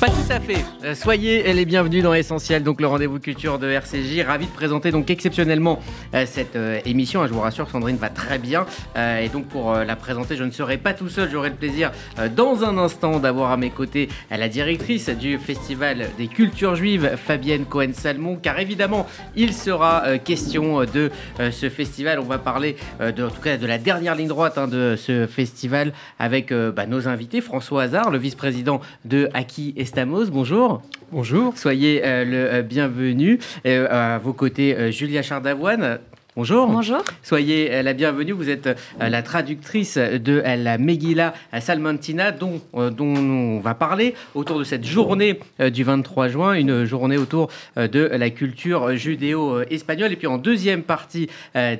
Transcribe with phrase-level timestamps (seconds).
[0.00, 0.64] Pas tout à fait.
[0.82, 4.22] Euh, soyez les bienvenus dans Essentiel, donc le rendez-vous culture de RCJ.
[4.26, 5.78] Ravi de présenter donc exceptionnellement
[6.14, 7.26] euh, cette euh, émission.
[7.26, 8.64] Je vous rassure, Sandrine va très bien.
[8.96, 11.28] et donc pour la présenter, je ne serai pas tout seul.
[11.30, 11.92] J'aurai le plaisir
[12.34, 17.66] dans un instant d'avoir à mes côtés la directrice du Festival des cultures juives, Fabienne
[17.66, 21.10] Cohen-Salmon, car évidemment, il sera question de
[21.50, 22.20] ce festival.
[22.20, 25.26] On va parler de, en tout cas de la dernière ligne droite hein, de ce
[25.26, 27.40] festival avec bah, nos invités.
[27.40, 29.84] François Hazard, le vice-président de Aki et
[30.30, 30.82] bonjour.
[31.12, 31.56] Bonjour.
[31.56, 33.40] Soyez euh, le euh, bienvenu.
[33.66, 35.98] Euh, à vos côtés, Julia Chardavoine,
[36.40, 36.66] Bonjour.
[36.68, 37.04] Bonjour.
[37.22, 38.32] Soyez euh, la bienvenue.
[38.32, 44.14] Vous êtes euh, la traductrice de la Megillah Salmantina, dont, euh, dont on va parler
[44.34, 50.12] autour de cette journée du 23 juin, une journée autour de la culture judéo-espagnole.
[50.12, 51.28] Et puis en deuxième partie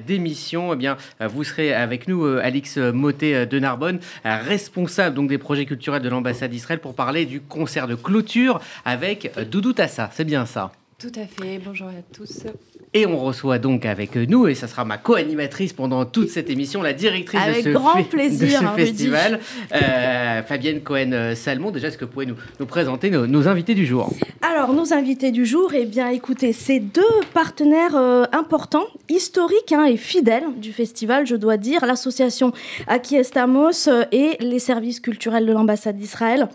[0.06, 5.64] d'émission, eh bien, vous serez avec nous, Alix Motet de Narbonne, responsable donc des projets
[5.64, 10.10] culturels de l'ambassade d'Israël, pour parler du concert de clôture avec Doudou Tassa.
[10.12, 10.70] C'est bien ça?
[10.98, 11.58] Tout à fait.
[11.64, 12.44] Bonjour à tous.
[12.92, 16.82] Et on reçoit donc avec nous, et ça sera ma co-animatrice pendant toute cette émission,
[16.82, 19.38] la directrice de ce, grand plaisir, hein, festival,
[19.72, 21.70] euh, Fabienne Cohen-Salmon.
[21.70, 24.12] Déjà, est-ce que vous pouvez nous, nous présenter nos, invités du jour?
[24.42, 27.02] Alors, nos invités du jour, eh bien, écoutez, c'est deux
[27.32, 32.52] partenaires euh, importants, historiques hein, et fidèles du festival, je dois dire, l'association
[32.88, 36.48] Aki Estamos euh, et les services culturels de l'ambassade d'Israël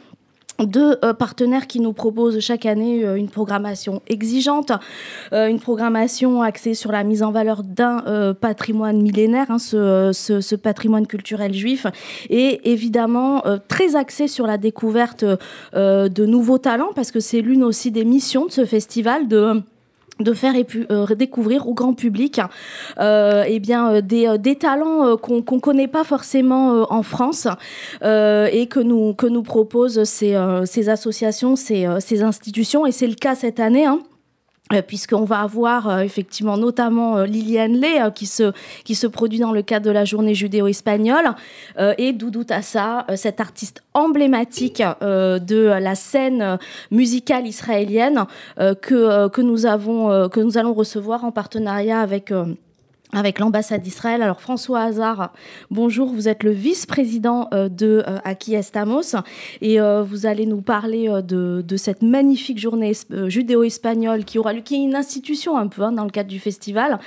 [0.59, 4.71] deux euh, partenaires qui nous proposent chaque année euh, une programmation exigeante,
[5.33, 8.03] euh, une programmation axée sur la mise en valeur d'un
[8.39, 11.85] patrimoine millénaire, hein, ce, ce, patrimoine culturel juif,
[12.29, 15.25] et évidemment très axée sur la découverte
[15.73, 19.61] de nouveaux talents, parce que c'est l'une aussi des missions de ce festival de
[20.19, 20.53] de faire
[20.91, 22.39] euh, découvrir au grand public
[22.99, 27.47] euh, eh euh, des, talents qu'on ne connaît pas forcément en France
[28.02, 32.85] et que nous, proposent ces, associations, ces, ces institutions.
[32.85, 33.85] Et c'est le cas cette année.
[33.85, 34.00] Hein.
[34.73, 38.51] Euh, puisqu'on va avoir euh, effectivement notamment euh, Liliane Lay qui, se,
[38.83, 41.35] qui se produit dans le cadre de la journée judéo-espagnole.
[41.97, 46.57] Et Doudou Tassa, cet artiste emblématique de la scène
[46.89, 48.25] musicale israélienne
[48.57, 52.31] que, que, nous avons, que nous allons recevoir en partenariat avec
[53.13, 54.21] avec l'ambassade d'Israël.
[54.21, 55.31] Alors François Hazard,
[55.71, 59.16] bonjour, vous êtes le vice-président euh, de euh, Aki Estamos.
[59.61, 62.94] Et euh, vous allez nous parler de, cette magnifique journée
[63.27, 66.39] judéo-espagnole qui aura lieu, qui est une institution un peu hein, dans le cadre du
[66.39, 66.99] festival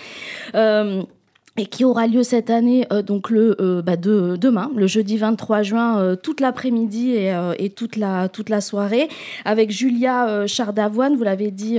[1.59, 5.17] et qui aura lieu cette année, euh, donc le euh, bah, de, demain, le jeudi
[5.17, 9.09] 23 juin, euh, toute l'après-midi et, toute, la, toute la soirée,
[9.45, 11.79] avec Julia Chardavoine, vous l'avez dit,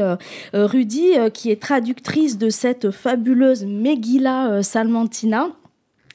[0.53, 5.47] Rudy, qui est traductrice de cette fabuleuse Megillah Salmantina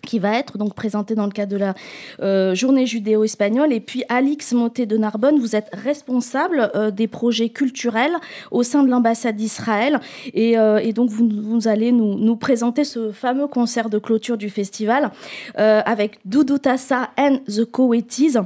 [0.04, 1.74] qui va être donc présenté dans le cadre de la
[2.20, 3.72] euh, journée judéo-espagnole.
[3.72, 8.14] Et puis Alix Moté de Narbonne, vous êtes responsable euh, des projets culturels
[8.50, 10.00] au sein de l'ambassade d'Israël.
[10.32, 15.10] Et, euh, donc vous, allez nous, présenter ce fameux concert de clôture du festival
[15.56, 18.38] avec Doudou Tassa and the Coeties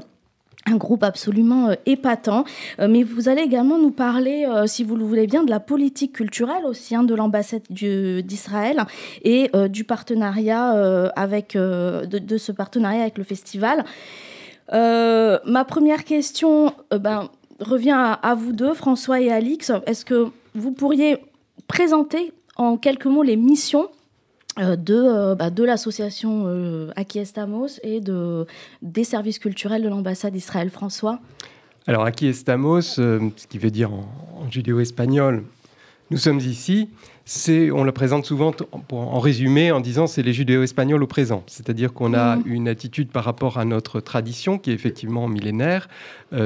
[0.68, 2.44] un groupe absolument euh, épatant.
[2.80, 5.60] Euh, mais vous allez également nous parler, euh, si vous le voulez bien, de la
[5.60, 8.84] politique culturelle aussi hein, de l'ambassade d'Israël
[9.22, 13.84] et du partenariat avec de, ce partenariat avec le festival.
[14.72, 17.28] ma première question ben,
[17.60, 19.72] revient à, vous deux, François et Alix.
[19.86, 21.18] Est-ce que vous pourriez
[21.66, 23.88] présenter en quelques mots les missions
[24.58, 28.46] de, euh, bah, de l'association euh, Aki Estamos et de,
[28.82, 30.70] des services culturels de l'ambassade d'Israël.
[30.70, 31.20] François
[31.86, 34.08] Alors, Aki Estamos, ce qui veut dire en,
[34.40, 35.44] en judéo-espagnol,
[36.10, 36.88] nous sommes ici,
[37.26, 38.54] c'est, on le présente souvent
[38.90, 41.42] en résumé en disant c'est les judéo-espagnols au présent.
[41.46, 42.42] C'est-à-dire qu'on a mmh.
[42.46, 45.88] une attitude par rapport à notre tradition qui est effectivement millénaire,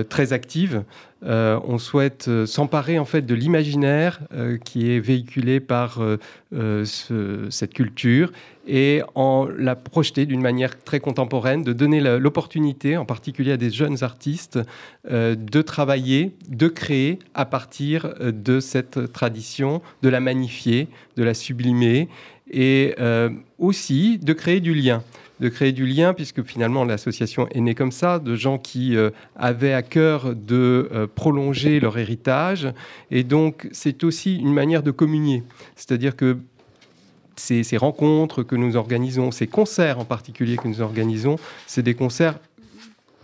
[0.09, 0.83] très active,
[1.25, 6.01] euh, on souhaite euh, s'emparer en fait de l'imaginaire euh, qui est véhiculé par
[6.85, 8.33] cette culture
[8.67, 13.71] et en la projeter d'une manière très contemporaine, de donner l'opportunité, en particulier à des
[13.71, 14.59] jeunes artistes,
[15.09, 22.09] de travailler, de créer à partir de cette tradition, de la magnifier, de la sublimer
[22.51, 22.95] et
[23.59, 25.03] aussi de créer du lien
[25.43, 29.11] de créer du lien, puisque finalement l'association est née comme ça, de gens qui euh,
[29.35, 32.73] avaient à cœur de euh, prolonger leur héritage.
[33.11, 35.43] Et donc c'est aussi une manière de communier.
[35.75, 36.39] C'est-à-dire que
[37.35, 41.37] ces, rencontres que nous organisons, ces concerts en particulier que nous organisons,
[41.67, 42.39] c'est des concerts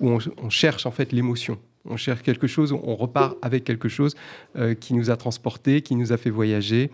[0.01, 1.57] où on, cherche en fait l'émotion.
[1.85, 4.17] On cherche quelque chose, on repart avec quelque chose
[4.57, 6.91] euh, qui nous a transportés, qui nous a fait voyager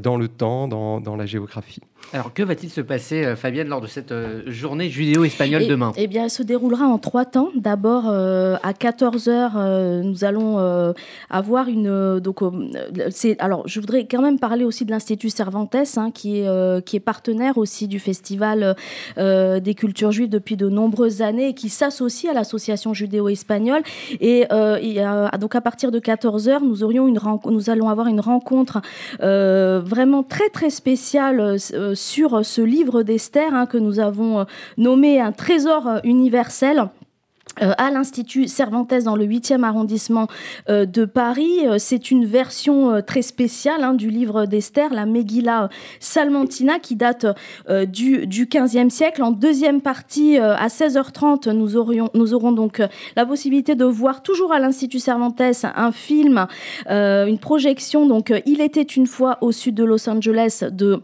[0.00, 1.82] dans le temps, dans la géographie.
[2.12, 5.92] Alors, que va-t-il se passer, euh, Fabienne, lors de cette euh, journée judéo-espagnole demain?
[5.96, 7.50] Eh bien, elle se déroulera en trois temps.
[7.56, 10.94] D'abord, euh, à 14h, nous allons
[11.30, 12.20] avoir une...
[12.20, 12.40] donc,
[13.10, 16.96] c'est, alors, je voudrais quand même parler aussi de l'Institut Cervantes, hein, qui, est, qui
[16.96, 18.76] est partenaire aussi du Festival
[19.16, 23.82] des cultures juives depuis de nombreuses années et qui s'associe à l'association judéo-espagnole.
[24.20, 24.46] Et,
[25.40, 28.80] donc, à partir de 14h, nous, aurions une nous allons avoir une rencontre
[29.20, 31.58] vraiment très, très spéciale
[31.94, 34.44] sur ce livre d'Esther hein, que nous avons euh,
[34.76, 36.88] nommé un trésor euh, universel.
[37.62, 40.26] Euh, à l'Institut Cervantes dans le 8e arrondissement
[40.68, 41.60] de Paris.
[41.78, 47.24] c'est une version très spéciale hein, du livre d'Esther, la Megillah Salmantina, qui date
[47.88, 49.22] du, du 15e siècle.
[49.22, 52.82] En deuxième partie, à 16h30, nous, aurions, nous aurons donc
[53.14, 56.46] la possibilité de voir toujours à l'Institut Cervantes un film,
[56.90, 58.06] une projection.
[58.06, 61.00] Donc, Il était une fois au sud de Los Angeles de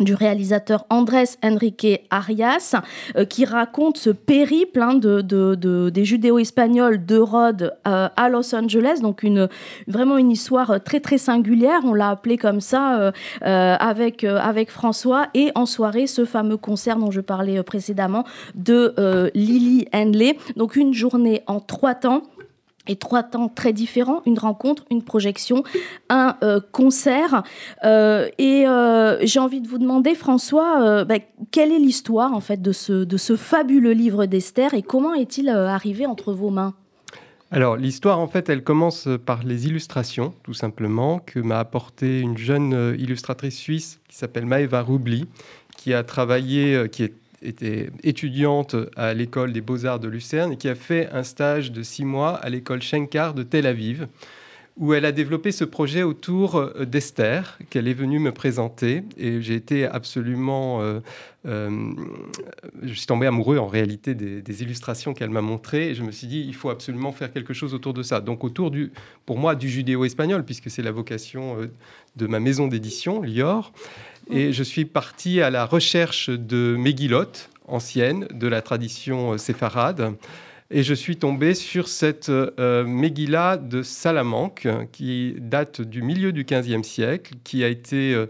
[0.00, 2.74] du réalisateur Andrés Enrique Arias,
[3.16, 9.00] euh, qui raconte ce périple hein, de, des judéo-espagnols de Rhodes euh, à Los Angeles,
[9.02, 9.26] donc
[9.86, 13.12] vraiment une histoire très très singulière, on l'a appelé comme ça
[13.42, 18.24] euh, avec, avec François, et en soirée ce fameux concert dont je parlais précédemment
[18.54, 22.22] de Lily Henley, donc une journée en trois temps
[22.88, 25.62] et trois temps très différents, une rencontre, une projection,
[26.08, 27.42] un euh, concert.
[27.84, 31.18] Euh, et euh, j'ai envie de vous demander, François, bah,
[31.50, 35.48] quelle est l'histoire en fait de ce, de ce fabuleux livre d'Esther et comment est-il
[35.48, 36.74] arrivé entre vos mains?
[37.50, 42.36] Alors l'histoire en fait elle commence par les illustrations tout simplement que m'a apporté une
[42.36, 45.26] jeune illustratrice suisse qui s'appelle Maeva Roubli
[45.76, 50.68] qui a travaillé qui est était étudiante à l'école des beaux-arts de Lucerne et qui
[50.68, 54.08] a fait un stage de six mois à l'école Shenkar de Tel Aviv,
[54.78, 59.02] où elle a développé ce projet autour euh, d'Esther, qu'elle est venue me présenter.
[59.16, 60.80] Et j'ai été absolument...
[60.82, 61.00] Euh,
[61.46, 61.92] euh,
[62.82, 65.90] je suis tombé amoureux en réalité des, illustrations qu'elle m'a montrées.
[65.90, 68.20] Et je me suis dit, il faut absolument faire quelque chose autour de ça.
[68.20, 68.92] Donc autour du,
[69.26, 71.56] pour moi, du judéo-espagnol, puisque c'est la vocation
[72.16, 73.72] de ma maison d'édition, Lior.
[74.30, 80.14] Et je suis parti à la recherche de Megillot, ancienne, de la tradition euh, séfarade.
[80.70, 82.84] Et je suis tombé sur cette euh,
[83.56, 88.26] de Salamanque, qui date du milieu du XVe siècle, qui a été euh,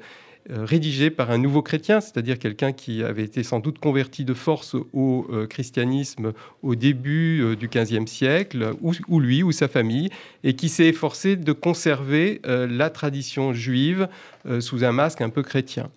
[0.50, 4.76] rédigé par un nouveau chrétien, c'est-à-dire quelqu'un qui avait été sans doute converti de force
[4.92, 10.08] au euh, christianisme au début euh, du XVe siècle, ou, lui ou sa famille,
[10.44, 14.08] et qui s'est efforcé de conserver la tradition juive
[14.60, 15.90] sous un masque un peu chrétien.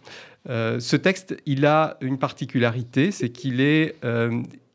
[0.48, 3.96] ce texte, il a une particularité, c'est qu'il est,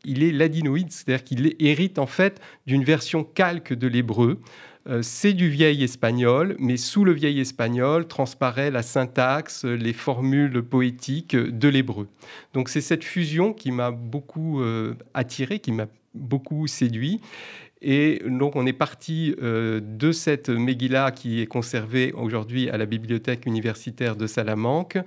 [0.05, 4.39] il est ladinoïde, c'est-à-dire qu'il hérite en fait d'une version calque de l'hébreu.
[4.87, 10.63] Euh, c'est du vieil espagnol, mais sous le vieil espagnol transparaît la syntaxe, les formules
[10.63, 12.07] poétiques de l'hébreu.
[12.53, 17.21] Donc c'est cette fusion qui m'a beaucoup euh, attiré, qui m'a beaucoup séduit.
[17.81, 22.85] Et donc on est parti euh, de cette Megillah qui est conservée aujourd'hui à la
[22.85, 24.97] bibliothèque universitaire de Salamanque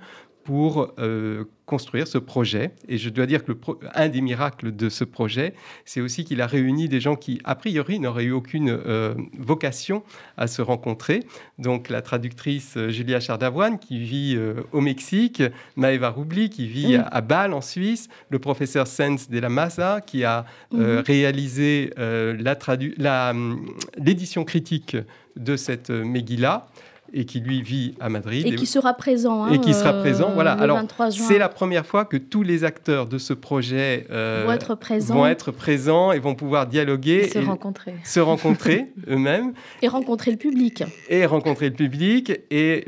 [0.43, 2.71] pour euh, construire ce projet.
[2.87, 3.53] Et je dois dire que
[3.93, 5.53] un des miracles de ce projet,
[5.85, 10.03] c'est aussi qu'il a réuni des gens qui, a priori, n'auraient eu aucune euh, vocation
[10.37, 11.21] à se rencontrer.
[11.59, 14.37] Donc la traductrice euh, Julia Chardavoine, qui vit
[14.71, 15.43] au Mexique,
[15.75, 20.23] Maeva Roubli, qui vit à, Bâle, en Suisse, le professeur Sens de la Maza, qui
[20.23, 21.03] a mhm.
[21.05, 23.65] réalisé hum,
[23.97, 24.97] l'édition critique
[25.35, 26.67] de cette Megillah
[27.13, 28.45] et qui lui vit à Madrid.
[28.45, 29.47] Et qui sera présent.
[29.49, 30.53] et qui sera présent, euh, voilà.
[30.53, 30.79] Alors,
[31.11, 35.15] c'est la première fois que tous les acteurs de ce projet euh, vont, être présents.
[35.15, 37.25] vont être présents et vont pouvoir dialoguer.
[37.25, 37.93] Et se rencontrer.
[38.03, 39.53] Se rencontrer eux-mêmes.
[39.81, 40.83] Et rencontrer le public.
[41.09, 42.31] Et rencontrer le public.
[42.49, 42.85] Et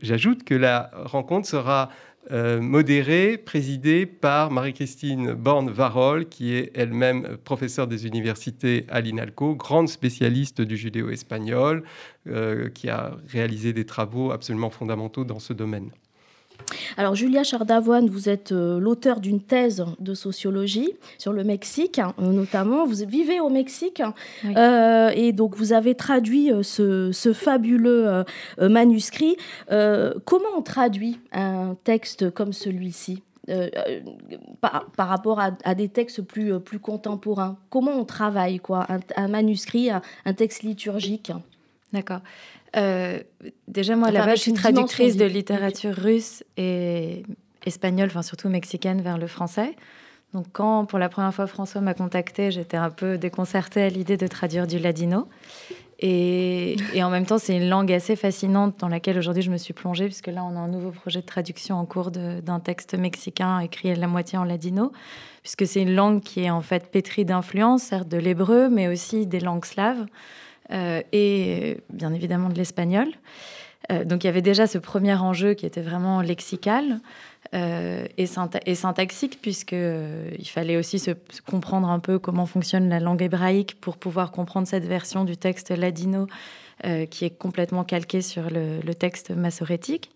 [0.00, 1.90] j'ajoute que la rencontre sera
[2.32, 9.88] euh, modérée, présidée par Marie-Christine Borne-Varol, qui est elle-même professeure des universités à l'INALCO, grande
[9.88, 11.84] spécialiste du judéo-espagnol,
[12.28, 15.90] euh, qui a réalisé des travaux absolument fondamentaux dans ce domaine.
[16.96, 22.14] Alors Julia Chardavoine, vous êtes euh, l'auteur d'une thèse de sociologie sur le Mexique, hein,
[22.18, 22.86] notamment.
[22.86, 24.02] Vous vivez au Mexique
[24.44, 28.24] euh, et donc vous avez traduit euh, ce, fabuleux
[28.58, 29.36] manuscrit.
[29.68, 33.22] comment on traduit un texte comme celui-ci
[34.60, 37.58] par, rapport à, des textes plus, plus contemporains?
[37.70, 38.86] Comment on travaille quoi?
[39.16, 41.32] Un, manuscrit, un texte liturgique?
[41.96, 42.20] D'accord.
[42.76, 43.20] Euh,
[43.68, 47.22] déjà, moi, là-bas, je suis traductrice de littérature russe et
[47.64, 49.74] espagnole, enfin surtout mexicaine, vers le français.
[50.34, 54.18] Donc, quand pour la première fois François m'a contactée, j'étais un peu déconcertée à l'idée
[54.18, 55.26] de traduire du ladino.
[56.00, 59.72] Et, en même temps, c'est une langue assez fascinante dans laquelle aujourd'hui je me suis
[59.72, 63.60] plongée, puisque là, on a un nouveau projet de traduction en cours d'un texte mexicain
[63.60, 64.92] écrit à la moitié en ladino,
[65.42, 69.26] puisque c'est une langue qui est en fait pétrie d'influences, certes de l'hébreu, mais aussi
[69.26, 70.04] des langues slaves,
[70.70, 73.08] et bien évidemment de l'espagnol.
[73.92, 77.00] Euh, donc il y avait déjà ce premier enjeu qui était vraiment lexical.
[77.54, 78.26] Euh, et,
[78.74, 81.12] syntaxique, puisqu'il euh, il fallait aussi se,
[81.48, 85.70] comprendre un peu comment fonctionne la langue hébraïque pour pouvoir comprendre cette version du texte
[85.70, 86.26] ladino
[86.84, 90.10] euh, qui est complètement calqué sur le, texte massorétique.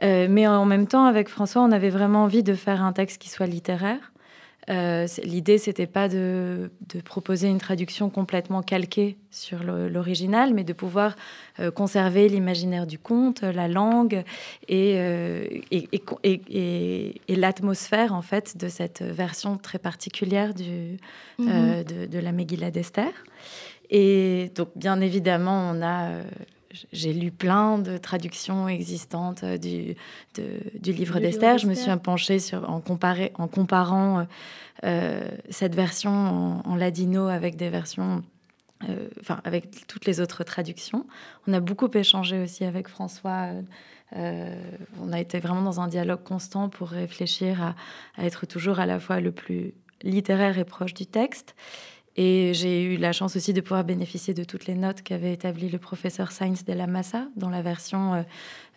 [0.00, 3.28] mais en même temps, avec François, on avait vraiment envie de faire un texte qui
[3.28, 4.13] soit littéraire.
[4.70, 6.70] Euh, L'idée, c'était pas de,
[7.04, 11.16] proposer une traduction complètement calquée sur l'original, mais de pouvoir
[11.60, 14.24] euh, conserver l'imaginaire du conte, la langue
[14.70, 20.98] euh, et, et, et, l'atmosphère en fait de cette version très particulière du,
[21.38, 21.48] mhm.
[21.48, 23.12] euh, de, de, la Megillah d'Esther.
[23.90, 26.20] Et donc, bien évidemment, on a
[26.92, 29.96] j'ai lu plein de traductions existantes euh, du,
[30.34, 31.58] du livre d'Esther.
[31.58, 34.24] Je me suis penchée sur, en, en comparant euh,
[34.84, 36.10] euh, cette version
[36.64, 38.22] en, ladino avec des versions,
[39.20, 41.06] enfin avec toutes les autres traductions.
[41.46, 43.48] On a beaucoup échangé aussi avec François.
[44.14, 47.74] on a été vraiment dans un dialogue constant pour réfléchir à,
[48.16, 51.54] à, être toujours à la fois le plus littéraire et proche du texte
[52.16, 55.68] et j'ai eu la chance aussi de pouvoir bénéficier de toutes les notes qu'avait établies
[55.68, 58.14] le professeur Sainz de la Massa dans la version.
[58.14, 58.22] Euh,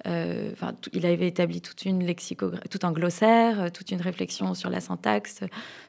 [0.07, 4.55] euh, enfin, il avait établi toute une lexicographie, tout un glossaire, euh, toute une réflexion
[4.55, 5.41] sur la syntaxe,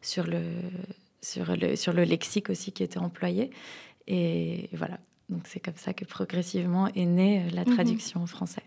[0.02, 0.43] sur le,
[1.23, 3.50] sur le, sur le lexique aussi qui était employé.
[4.07, 4.99] Et voilà.
[5.31, 7.75] Donc c'est comme ça que progressivement est née la mhm.
[7.75, 8.62] traduction en français.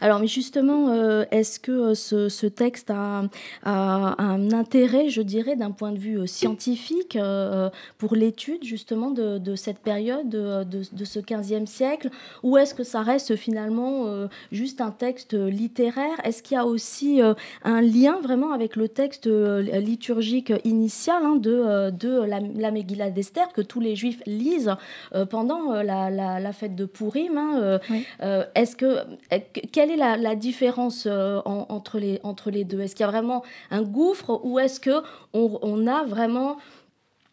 [0.00, 1.94] Alors, mais justement, euh, est-ce que euh,
[2.28, 3.24] ce, texte a,
[3.64, 7.18] un intérêt, je dirais, d'un point de vue euh, scientifique
[7.98, 12.10] pour l'étude justement de, cette période, de, ce 15e siècle,
[12.42, 16.18] ou est-ce que ça reste finalement juste un texte littéraire?
[16.24, 17.20] Est-ce qu'il y a aussi
[17.64, 23.52] un lien vraiment avec le texte liturgique initial hein, de, de la, la Megillah d'Esther
[23.52, 24.74] que tous les juifs lisent
[25.30, 27.80] pendant la, fête de Purim hein,
[28.54, 28.96] Est-ce que
[29.70, 32.80] quelle est la, différence euh, entre, les, deux?
[32.80, 36.56] Est-ce qu'il y a vraiment un gouffre ou est-ce qu'on on a vraiment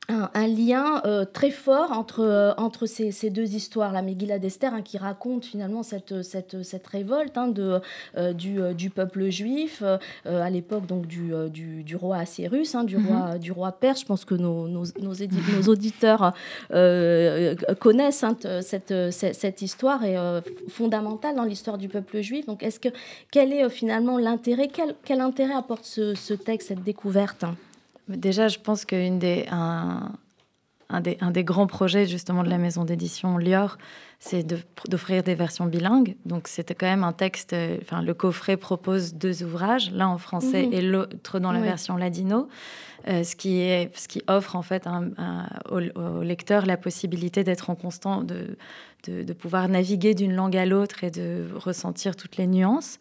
[0.09, 3.93] un, lien euh, très fort entre, euh, entre ces, ces, deux histoires.
[3.93, 7.79] La Megillah d'Esther, hein, qui raconte finalement cette, cette, cette révolte hein, de,
[8.17, 9.83] euh, du, du, peuple juif
[10.25, 13.07] à l'époque donc du, du, du, roi Assyrus, hein, du, mhm.
[13.07, 14.01] roi, du roi perse.
[14.01, 16.33] Je pense que nos, nos, nos, nos auditeurs
[17.79, 18.25] connaissent
[18.61, 20.17] cette, cette, histoire est
[20.69, 22.45] fondamentale dans l'histoire du peuple juif.
[22.45, 22.89] Donc, est-ce que
[23.31, 27.45] quel est finalement l'intérêt quel, quel, intérêt apporte ce, ce texte, cette découverte?
[28.09, 30.11] Déjà, je pense qu'un des, un,
[30.89, 33.77] un, des, un des grands projets justement de la maison d'édition Lior,
[34.19, 34.45] c'est
[34.87, 36.15] d'offrir des versions bilingues.
[36.25, 40.65] Donc c'était quand même un texte, enfin le coffret propose deux ouvrages, l'un en français
[40.65, 40.73] mhm.
[40.73, 42.49] et l'autre dans la version ladino.
[43.07, 45.11] Euh, ce, qui est, ce qui offre en fait un,
[45.71, 45.79] au,
[46.21, 48.57] lecteur la possibilité d'être en constant, de,
[49.07, 52.99] de, de, pouvoir naviguer d'une langue à l'autre et de ressentir toutes les nuances.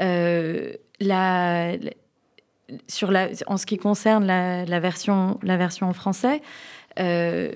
[0.00, 1.76] Euh, la,
[2.86, 6.42] sur la, en ce qui concerne la, version, la version en français,
[6.98, 7.52] euh,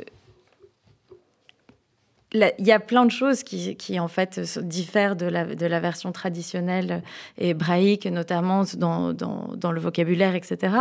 [2.34, 5.80] il y a plein de choses qui, qui, en fait diffèrent de la, de la
[5.80, 7.02] version traditionnelle
[7.38, 10.76] hébraïque, notamment dans, dans, dans le vocabulaire, etc.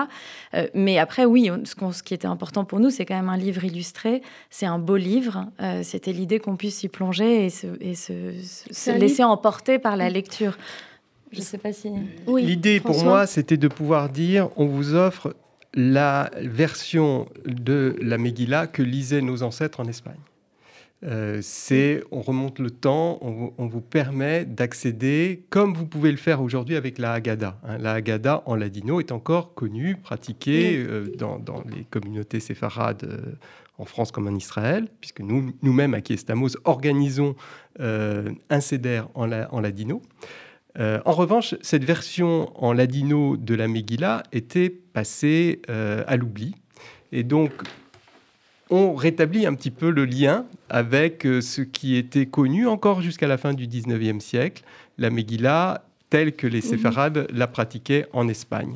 [0.54, 3.38] Euh, mais après, oui, ce, ce, qui était important pour nous, c'est quand même un
[3.38, 4.22] livre illustré.
[4.50, 5.48] C'est un beau livre.
[5.62, 8.34] Euh, c'était l'idée qu'on puisse s'y plonger et se, et se,
[8.72, 10.58] se laisser emporter par la lecture.
[11.32, 11.90] Je sais pas si.
[12.28, 15.36] L'idée pour moi, c'était de pouvoir dire on vous offre
[15.74, 20.20] la version de la Megillah que lisaient nos ancêtres en Espagne.
[21.04, 26.44] Euh, c'est, on remonte le temps, on, vous permet d'accéder, comme vous pouvez le faire
[26.44, 27.58] aujourd'hui avec la Haggadah.
[27.64, 27.78] Hein.
[27.80, 33.32] La Haggadah en ladino est encore connue, pratiquée euh, dans, les communautés séfarades euh,
[33.80, 37.36] en France comme en Israël, puisque nous, nous-mêmes à Kiestamos organisons
[37.80, 40.04] un CEDER en, en ladino.
[40.80, 46.56] Euh, en revanche, cette version en ladino de la Megillah était passée euh, à l'oubli.
[47.12, 47.52] Et donc,
[48.70, 53.28] on rétablit un petit peu le lien avec euh, ce qui était connu encore jusqu'à
[53.28, 54.64] la fin du 19e siècle.
[54.98, 56.64] La Megillah telle que les mhm.
[56.64, 58.76] séfarades la pratiquaient en Espagne.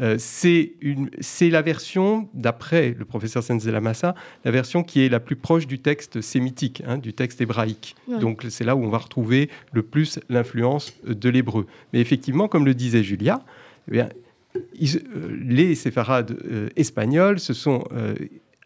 [0.00, 4.14] Euh, c'est la version, d'après le professeur Senzelamassa,
[4.44, 7.96] la version qui est la plus proche du texte sémitique, hein, du texte hébraïque.
[8.20, 11.66] Donc c'est là où on va retrouver le plus l'influence de l'hébreu.
[11.92, 13.42] Mais effectivement, comme le disait Julia,
[13.88, 14.08] eh bien,
[14.54, 17.84] euh, les séfarades euh, espagnols se sont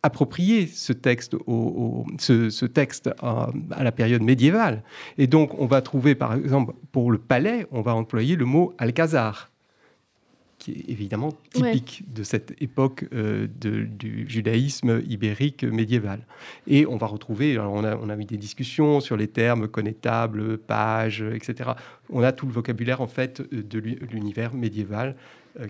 [0.03, 4.83] approprié ce texte, au, ce, texte à, la période médiévale.
[5.19, 8.73] Et donc, on va trouver, par exemple, pour le palais, on va employer le mot
[8.79, 9.51] alcazar,
[10.59, 16.21] qui est évidemment typique de cette époque euh, du judaïsme ibérique médiéval.
[16.67, 20.57] Et on va retrouver, on, a, on a eu des discussions sur les termes connétables,
[20.57, 21.73] page, etc.
[22.11, 25.15] On a tout le vocabulaire, en fait, de l'univers médiéval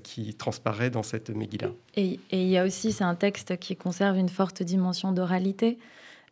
[0.03, 1.73] qui transparaît dans cette Megillah.
[1.97, 5.79] Et, il y a aussi, c'est un texte qui conserve une forte dimension d'oralité,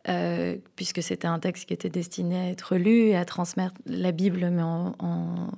[0.07, 4.11] euh, puisque c'était un texte qui était destiné à être lu et à transmettre la
[4.11, 5.49] Bible, mais en,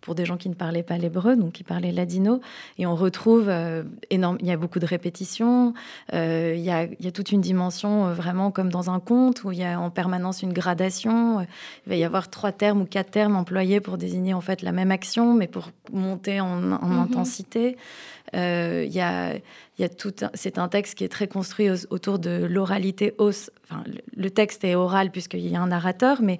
[0.00, 2.40] pour des gens qui ne parlaient pas l'hébreu, donc qui parlaient ladino.
[2.78, 4.36] Et on retrouve euh, énorme.
[4.40, 5.74] Il y a beaucoup de répétitions.
[6.12, 9.00] Euh, il, y a, il, y a, toute une dimension euh, vraiment comme dans un
[9.00, 11.40] conte où il y a en permanence une gradation.
[11.40, 14.72] Il va y avoir trois termes ou quatre termes employés pour désigner en fait la
[14.72, 16.98] même action, mais pour monter en, en mhm.
[16.98, 17.76] intensité.
[18.32, 20.12] il y a, il y a tout.
[20.34, 23.14] C'est un texte qui est très construit autour de l'oralité.
[23.18, 23.84] Enfin,
[24.16, 26.38] le texte est oral puisqu'il y a un narrateur, mais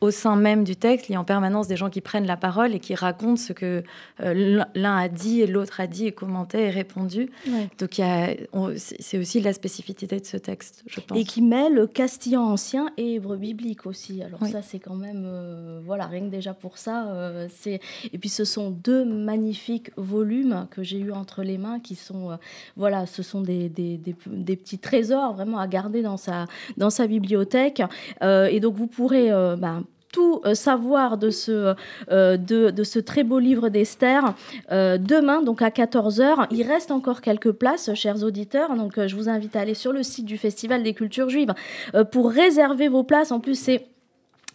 [0.00, 2.36] au sein même du texte, il y a en permanence des gens qui prennent la
[2.36, 3.82] parole et qui racontent ce que
[4.20, 7.30] euh, l'un a dit et l'autre a dit et commenté et répondu.
[7.78, 8.00] Donc
[8.76, 11.18] c'est aussi la spécificité de ce texte, je pense.
[11.18, 14.22] Et qui mêle castillan ancien et hébreu biblique aussi.
[14.22, 17.08] Alors ça, c'est quand même, euh, voilà, rien que déjà pour ça.
[17.08, 17.80] Euh, c'est
[18.12, 22.38] et puis ce sont deux magnifiques volumes que j'ai eu entre les mains qui sont,
[22.76, 27.06] voilà, ce sont des, des, des, petits trésors vraiment à garder dans sa, dans sa
[27.06, 27.82] bibliothèque.
[28.22, 31.74] et donc vous pourrez bah, tout euh, savoir de ce,
[32.10, 34.34] euh, de, ce très beau livre d'Esther
[34.72, 36.46] euh, demain, donc à 14h.
[36.50, 38.74] Il reste encore quelques places, chers auditeurs.
[38.74, 41.54] Donc, je vous invite à aller sur le site du Festival des cultures juives
[42.12, 43.32] pour réserver vos places.
[43.32, 43.86] En plus, c'est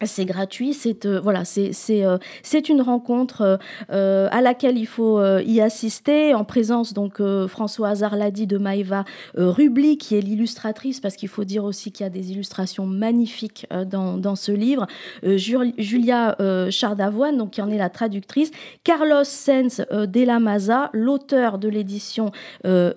[0.06, 3.60] c'est gratuit, c'est euh, voilà, euh, c'est une rencontre
[3.92, 6.34] euh, à laquelle il faut y assister.
[6.34, 9.06] En présence donc François Hazard l'a dit de Maïva
[9.36, 13.68] Rubli qui est l'illustratrice parce qu'il faut dire aussi qu'il y a des illustrations magnifiques
[13.88, 14.88] dans, dans ce livre,
[15.24, 16.38] Julia
[16.70, 18.52] Chardavoine donc qui en est la traductrice,
[18.84, 22.32] Carlos Sens de la Maza, l'auteur de l'édition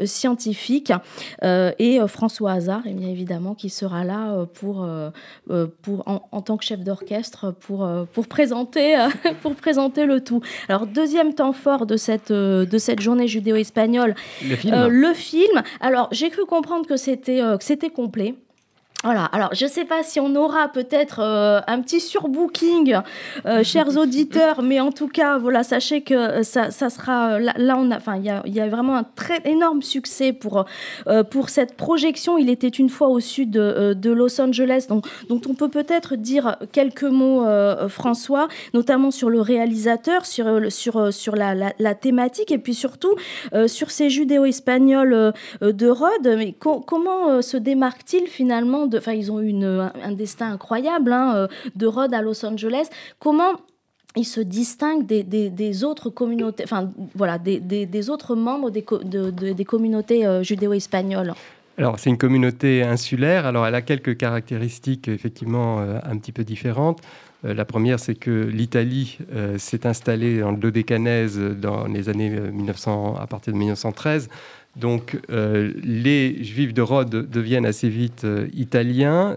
[0.04, 0.92] scientifique.
[1.42, 4.88] Et François Hazard bien évidemment qui sera là pour
[5.82, 9.08] pour en, en tant que chef de orchestre pour, euh, pour, présenter, euh,
[9.42, 10.40] pour présenter le tout.
[10.68, 14.14] Alors, deuxième temps fort de cette, euh, de cette journée judéo-espagnole,
[14.48, 14.86] le film.
[14.88, 15.62] le film.
[15.80, 18.34] Alors, j'ai cru comprendre que c'était c'était complet.
[19.04, 22.96] Voilà, alors je ne sais pas si on aura peut-être euh, un petit surbooking,
[23.44, 27.38] euh, chers auditeurs, mais en tout cas, voilà, sachez que euh, ça, ça sera.
[27.38, 30.64] Là, on a, enfin, il y a, y a, vraiment un très énorme succès pour,
[31.30, 32.38] pour cette projection.
[32.38, 36.16] Il était une fois au sud de, de Los Angeles, donc, dont on peut peut-être
[36.16, 37.46] dire quelques mots,
[37.88, 43.14] François, notamment sur le réalisateur, sur, sur, sur la, la, thématique, et puis surtout
[43.66, 46.34] sur ces judéo-espagnols de Rhodes.
[46.36, 51.86] Mais comment se démarque-t-il finalement Enfin, ils ont eu un destin incroyable, hein, euh, de
[51.86, 52.88] Rhodes à Los Angeles.
[53.18, 53.52] Comment
[54.16, 58.84] ils se distinguent des, autres communautés, enfin voilà, des, autres membres des,
[59.54, 61.34] des communautés euh, judéo-espagnoles?
[61.78, 63.44] Alors, c'est une communauté insulaire.
[63.44, 67.00] Alors, elle a quelques caractéristiques effectivement euh, un petit peu différentes.
[67.42, 69.18] la première, c'est que l'Italie
[69.58, 74.30] s'est installée le Dodécanèse dans les années 1900, à partir de 1913.
[74.76, 79.36] Donc euh, les Juifs de Rhodes deviennent assez vite euh, italiens,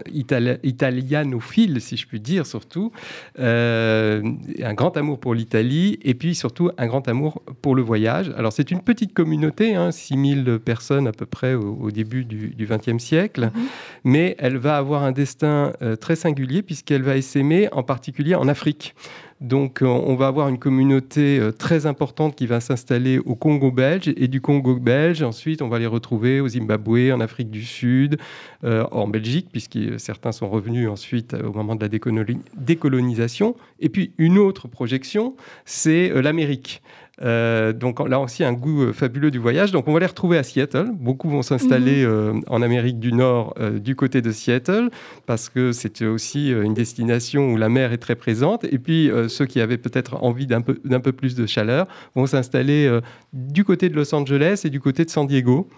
[0.62, 2.92] italianophiles si je puis dire surtout,
[3.38, 4.22] euh,
[4.62, 8.30] un grand amour pour l'Italie et puis surtout un grand amour pour le voyage.
[8.36, 13.02] Alors c'est une petite communauté, hein, 6000 personnes à peu près au, début du XXe
[13.02, 13.62] siècle, mhm.
[14.04, 18.94] mais elle va avoir un destin très singulier puisqu'elle va essaimer en particulier en Afrique.
[19.40, 23.70] Donc, euh, on va avoir une communauté euh, très importante qui va s'installer au Congo
[23.70, 25.22] belge et du Congo belge.
[25.22, 28.18] Ensuite, on va les retrouver au Zimbabwe, en Afrique du Sud,
[28.64, 31.88] euh, en Belgique, puisque certains sont revenus ensuite au moment de la
[32.54, 33.56] décolonisation.
[33.78, 36.82] Et puis, une autre projection, c'est l'Amérique.
[37.22, 39.72] Euh, donc là aussi, un goût euh, fabuleux du voyage.
[39.72, 40.90] Donc on va les retrouver à Seattle.
[40.94, 42.10] Beaucoup vont s'installer mhm.
[42.10, 44.90] euh, en Amérique du Nord du côté de Seattle
[45.26, 48.64] parce que c'est aussi une destination où la mer est très présente.
[48.64, 52.26] Et puis ceux qui avaient peut-être envie d'un peu, d'un peu plus de chaleur vont
[52.26, 53.00] s'installer
[53.32, 55.68] du côté de Los Angeles et du côté de San Diego.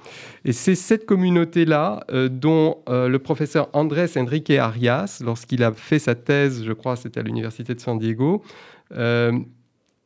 [0.44, 6.64] Et c'est cette communauté-là dont le professeur Andrés Enrique Arias, lorsqu'il a fait sa thèse,
[6.64, 8.42] je crois, c'était à l'université de San Diego,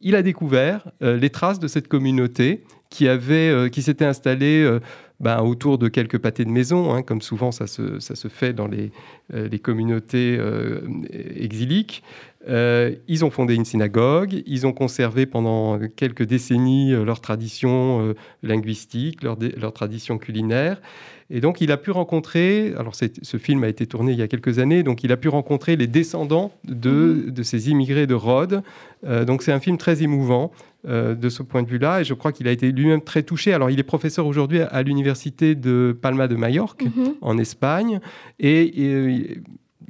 [0.01, 4.81] il a découvert euh, les traces de cette communauté qui, euh, s'était installée euh,
[5.21, 9.59] ben, autour de quelques pâtés de maison, hein, comme souvent ça se, fait dans les
[9.59, 10.39] communautés
[11.35, 12.03] exiliques.
[12.49, 19.37] Ils ont fondé une synagogue, ils ont conservé pendant quelques décennies leur tradition linguistique, leur,
[19.57, 20.81] leur tradition culinaire.
[21.29, 24.29] Et donc, il a pu rencontrer, alors ce film a été tourné il y a
[24.29, 27.31] quelques années, donc il a pu rencontrer les descendants de, mhm.
[27.33, 28.63] de ces immigrés de Rhodes.
[29.05, 30.53] Euh, donc, c'est un film très émouvant
[30.87, 33.53] euh, de ce point de vue-là, et je crois qu'il a été lui-même très touché.
[33.53, 37.15] Alors, il est professeur aujourd'hui à, l'université de Palma de Majorque, mhm.
[37.21, 37.99] en Espagne,
[38.39, 39.39] et, et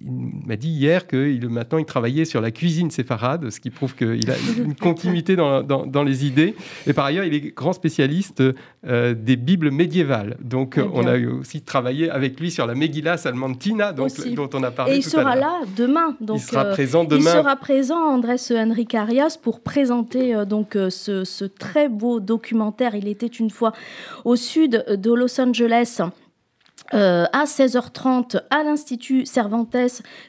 [0.04, 3.94] il m'a dit hier que maintenant il travaillait sur la cuisine séfarade, ce qui prouve
[3.94, 6.54] qu'il a une continuité dans, dans, les idées.
[6.86, 8.42] Et par ailleurs, il est grand spécialiste
[8.86, 10.36] euh, des Bibles médiévales.
[10.40, 14.70] Donc, on a aussi travaillé avec lui sur la Megillah Salmantina, donc, dont on a
[14.70, 14.94] parlé.
[14.94, 16.16] Et il sera là demain.
[16.20, 17.30] Donc, il sera euh, présent demain.
[17.30, 22.94] Il sera présent, Andrés Henrique Arias, pour présenter euh, donc ce, ce très beau documentaire.
[22.94, 23.72] Il était une fois
[24.24, 26.02] au sud de Los Angeles.
[26.94, 29.76] Euh, à 16h30 à l'Institut Cervantes.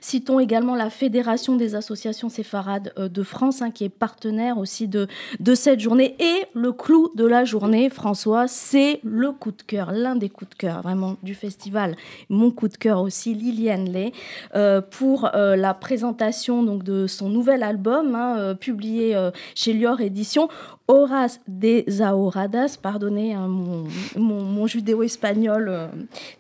[0.01, 4.87] Citons également la Fédération des associations séfarades euh, de France, hein, qui est partenaire aussi
[4.87, 5.07] de,
[5.39, 6.15] de cette journée.
[6.19, 10.49] Et le clou de la journée, François, c'est le coup de cœur, l'un des coups
[10.49, 11.95] de cœur vraiment du festival.
[12.29, 14.11] Mon coup de cœur aussi, Liliane Lay,
[14.55, 19.15] euh, pour la présentation donc, de son nouvel album, hein, publié
[19.55, 20.49] chez Lior Éditions,
[20.88, 25.88] Horace des Ahoradas, pardonnez hein, mon, mon, judéo-espagnol euh,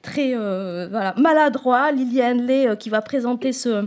[0.01, 3.85] très euh, maladroit, Liliane Lay euh, qui va présenter ce,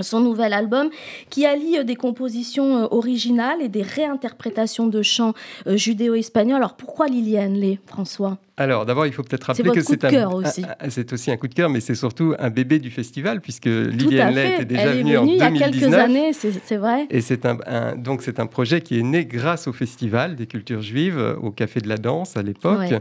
[0.00, 0.90] son nouvel album,
[1.30, 5.34] qui allie des compositions originales et des réinterprétations de chants
[5.66, 6.56] judéo-espagnols.
[6.56, 8.38] Alors pourquoi Liliane Lay, François?
[8.56, 10.64] Alors, d'abord, il faut peut-être rappeler que c'est un, aussi.
[10.88, 14.32] c'est aussi un coup de cœur, mais c'est surtout un bébé du festival, puisque Liliane
[14.32, 15.50] Lay était déjà venue, en 2019.
[15.52, 17.06] Il y a quelques années, c'est vrai.
[17.10, 20.82] Et c'est un, donc c'est un projet qui est né grâce au festival des cultures
[20.82, 22.94] juives, au Café de la Danse à l'époque.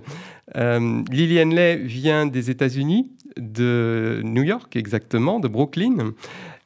[0.58, 6.14] Euh, Liliane Lay vient des États-Unis, de New York exactement, de Brooklyn.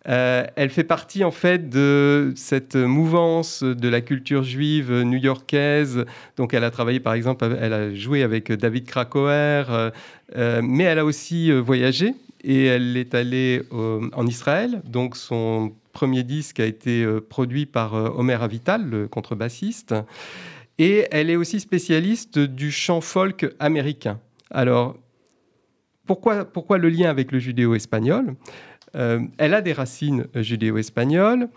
[0.07, 6.05] Euh, elle fait partie en fait de cette mouvance de la culture juive new-yorkaise.
[6.37, 9.91] Donc elle a travaillé par exemple, elle a joué avec David Krakauer, euh,
[10.35, 14.81] euh, mais elle a aussi voyagé et elle est allée en Israël.
[14.85, 19.95] Donc son premier disque a été produit par Omer Avital, le contrebassiste.
[20.77, 24.19] Et elle est aussi spécialiste du chant folk américain.
[24.51, 24.95] Alors,
[26.05, 28.35] pourquoi, pourquoi le lien avec le judéo-espagnol?
[28.35, 31.49] euh, elle a des racines judéo-espagnoles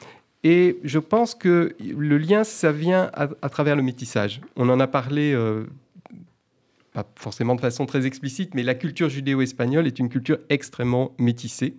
[0.42, 4.40] et je pense que le lien, ça vient à, travers le métissage.
[4.57, 5.64] On en a parlé, euh,
[6.94, 11.76] pas forcément de façon très explicite, mais la culture judéo-espagnole est une culture extrêmement métissée.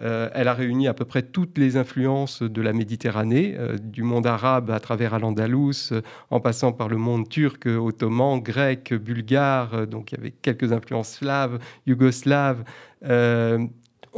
[0.00, 4.26] Euh, elle a réuni à peu près toutes les influences de la Méditerranée, du monde
[4.26, 5.92] arabe à travers Al-Andalus,
[6.30, 11.16] en passant par le monde turc, ottoman, grec, bulgare, donc il y avait quelques influences
[11.16, 12.64] slaves, yougoslaves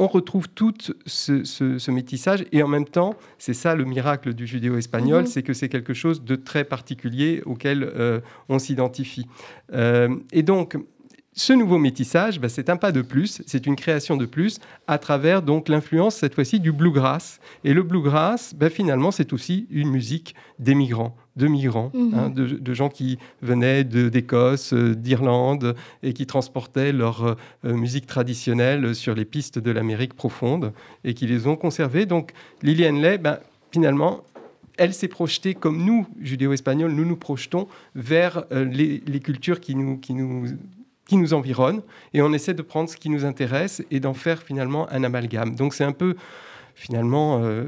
[0.01, 0.73] on retrouve tout
[1.05, 5.27] ce, métissage et en même temps, c'est ça le miracle du judéo-espagnol, mhm.
[5.27, 9.27] c'est que c'est quelque chose de très particulier auquel euh, on s'identifie.
[9.73, 10.75] Euh, et donc,
[11.33, 14.97] ce nouveau métissage, bah, c'est un pas de plus, c'est une création de plus à
[14.97, 17.39] travers donc l'influence cette fois-ci du bluegrass.
[17.63, 22.13] Et le bluegrass, bah, finalement, c'est aussi une musique des migrants, de migrants, mhm.
[22.13, 28.93] hein, de, gens qui venaient d'Écosse, euh, d'Irlande et qui transportaient leur euh, musique traditionnelle
[28.93, 30.73] sur les pistes de l'Amérique profonde
[31.05, 32.05] et qui les ont conservées.
[32.05, 33.39] Donc Liliane Lay, bah,
[33.71, 34.25] finalement,
[34.77, 39.75] elle s'est projetée comme nous, judéo-espagnols, nous nous projetons vers euh, les, les, cultures qui
[39.75, 40.47] nous, qui nous
[41.11, 41.81] qui nous environne
[42.13, 45.55] et on essaie de prendre ce qui nous intéresse et d'en faire finalement un amalgame.
[45.55, 46.15] Donc c'est un peu
[46.75, 47.65] finalement euh,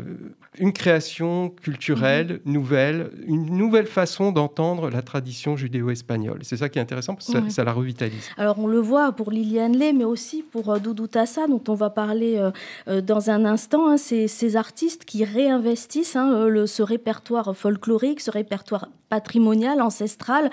[0.58, 2.54] une création culturelle mhm.
[2.54, 6.40] nouvelle, une nouvelle façon d'entendre la tradition judéo-espagnole.
[6.44, 8.30] C'est ça qui est intéressant parce que ça, la revitalise.
[8.38, 11.74] Alors on le voit pour Liliane Lay, mais aussi pour euh, Doudou Tassa, dont on
[11.74, 12.52] va parler
[12.88, 13.88] euh, dans un instant.
[13.88, 20.50] Hein, ces, ces, artistes qui réinvestissent hein, le, ce répertoire folklorique, ce répertoire patrimonial, ancestral,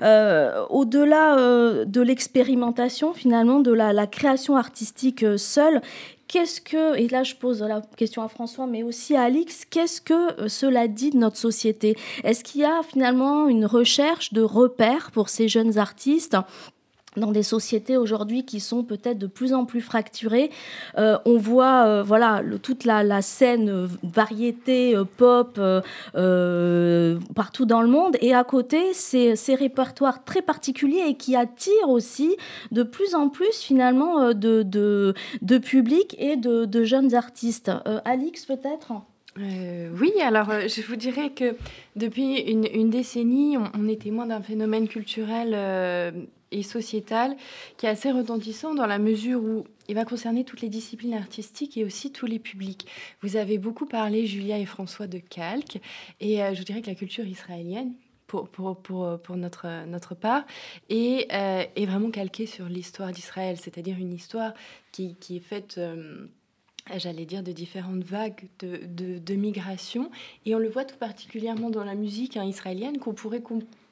[0.00, 5.82] au-delà de l'expérimentation finalement, de la, la création artistique seule
[6.30, 10.00] qu'est-ce que, et là je pose la question à François, mais aussi à Alix, qu'est-ce
[10.00, 11.96] que euh, cela dit de notre société?
[12.22, 16.36] Est-ce qu'il y a finalement une recherche de repères pour ces jeunes artistes?
[17.16, 20.50] Dans des sociétés aujourd'hui qui sont peut-être de plus en plus fracturées.
[20.96, 25.60] Euh, on voit euh, voilà toute la, scène euh, variété pop
[27.34, 32.36] partout dans le monde et à côté ces, répertoires très particuliers et qui attirent aussi
[32.70, 37.70] de plus en plus finalement de, de, public et de, jeunes artistes.
[38.04, 38.92] Alix peut-être?
[39.36, 41.56] Oui, alors je vous dirais que
[41.96, 45.54] depuis une, une décennie, on, est témoin d'un phénomène culturel
[46.52, 47.36] et sociétal
[47.76, 51.76] qui est assez retentissant dans la mesure où il va concerner toutes les disciplines artistiques
[51.76, 52.86] et aussi tous les publics.
[53.22, 55.80] Vous avez beaucoup parlé, Julia et François, de calque,
[56.20, 57.92] et euh, je dirais que la culture israélienne,
[58.26, 60.44] pour, pour, pour, pour, notre, notre part,
[60.88, 64.52] et euh, est vraiment calquée sur l'histoire d'Israël, c'est-à-dire une histoire
[64.92, 65.76] qui, qui est faite...
[65.78, 66.26] Euh,
[66.96, 70.10] j'allais dire, de différentes vagues de, de, de, migration.
[70.46, 73.42] Et on le voit tout particulièrement dans la musique hein, israélienne qu'on pourrait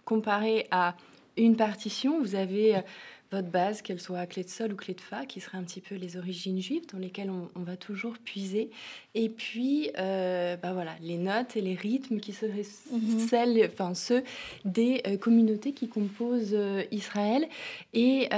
[0.05, 0.97] comparer à
[1.39, 2.21] une partition.
[2.21, 2.83] Vous avez
[3.31, 5.63] votre base, qu'elle soit à clé de sol ou clé de fa, qui serait un
[5.63, 8.71] petit peu les origines juives dans lesquelles on, va toujours puiser.
[9.15, 13.19] Et puis, euh, bah voilà, les notes et les rythmes qui seraient mhm.
[13.19, 14.23] celles, enfin ceux
[14.65, 17.47] des euh, communautés qui composent euh, Israël.
[17.93, 18.29] Et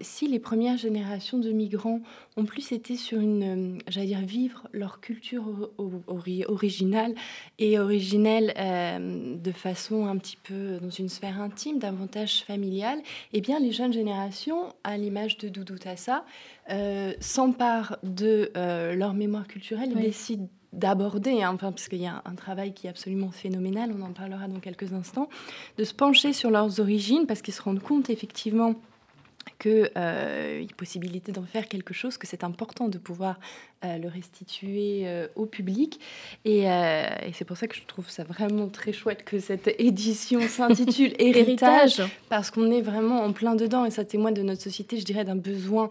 [0.00, 2.00] si les premières générations de migrants
[2.36, 7.14] ont plus été sur une, j'allais dire, vivre leur culture originale
[7.58, 8.52] et originelle
[9.40, 13.00] de façon un petit peu dans une sphère intime, davantage familiale,
[13.32, 16.24] eh bien les jeunes générations à l'image de Doudou Tassa,
[16.70, 22.06] euh, s'emparent de euh, leur mémoire culturelle et décident d'aborder, hein, enfin, parce qu'il y
[22.06, 25.28] a un travail qui est absolument phénoménal, on en parlera dans quelques instants,
[25.78, 28.74] de se pencher sur leurs origines, parce qu'ils se rendent compte effectivement
[29.58, 33.38] qu'il euh, y a possibilité d'en faire quelque chose, que c'est important de pouvoir
[33.84, 36.00] euh, le restituer euh, au public.
[36.44, 39.68] Et, euh, et c'est pour ça que je trouve ça vraiment très chouette que cette
[39.78, 44.62] édition s'intitule Héritage, parce qu'on est vraiment en plein dedans et ça témoigne de notre
[44.62, 45.90] société, je dirais, d'un besoin,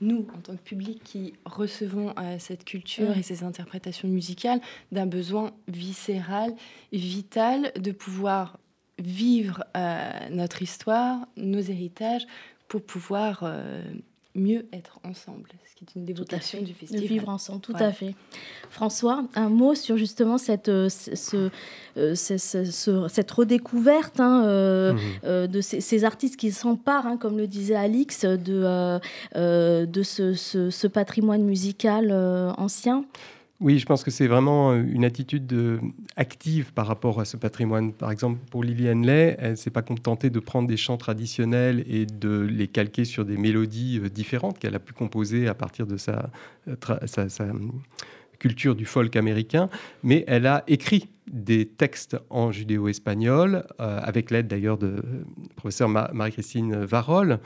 [0.00, 4.60] nous, en tant que public qui recevons cette culture et ces interprétations musicales,
[4.92, 6.54] d'un besoin viscéral,
[6.92, 8.58] vital, de pouvoir
[8.98, 9.64] vivre
[10.30, 12.26] notre histoire, nos héritages,
[12.68, 13.82] pour pouvoir euh,
[14.34, 17.02] mieux être ensemble, ce qui est une dévotation du festival.
[17.02, 18.14] De vivre ensemble, tout à fait.
[18.70, 21.50] François, un mot sur justement cette, euh, ce,
[21.96, 22.14] euh,
[23.08, 25.46] cette redécouverte hein, mhm.
[25.46, 29.00] de ces, artistes qui s'emparent, hein, comme le disait Alix, de,
[29.34, 32.12] de ce, ce, patrimoine musical
[32.58, 33.04] ancien.
[33.58, 35.78] Oui, je pense que c'est vraiment euh, une attitude euh,
[36.16, 37.92] active par rapport à ce patrimoine.
[37.92, 41.82] Par exemple, pour Liliane Lay, elle ne s'est pas contentée de prendre des chants traditionnels
[41.88, 45.86] et de les calquer sur des mélodies euh, différentes qu'elle a pu composer à partir
[45.86, 46.30] de sa,
[48.38, 49.70] culture du folk américain,
[50.02, 55.02] mais elle a écrit des textes en judéo-espagnol, avec l'aide d'ailleurs de
[55.56, 57.38] professeur Marie-Christine Varol.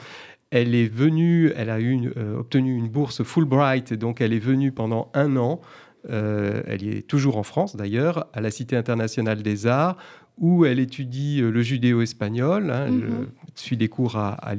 [0.51, 5.13] Elle est venue, elle a eu obtenu une bourse Fulbright, donc elle est venue pendant
[5.15, 5.61] un an
[6.09, 9.97] euh, elle est toujours en France d'ailleurs, à la Cité internationale des arts,
[10.39, 13.27] où elle étudie euh, le judéo-espagnol, hein, mhm.
[13.55, 14.55] suit des cours à, à,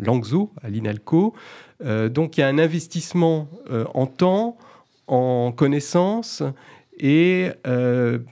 [0.00, 1.34] Langso, à l'INALCO.
[1.84, 3.48] Euh, donc il y a un investissement
[3.94, 4.56] en temps,
[5.08, 6.42] en connaissances,
[6.98, 7.50] et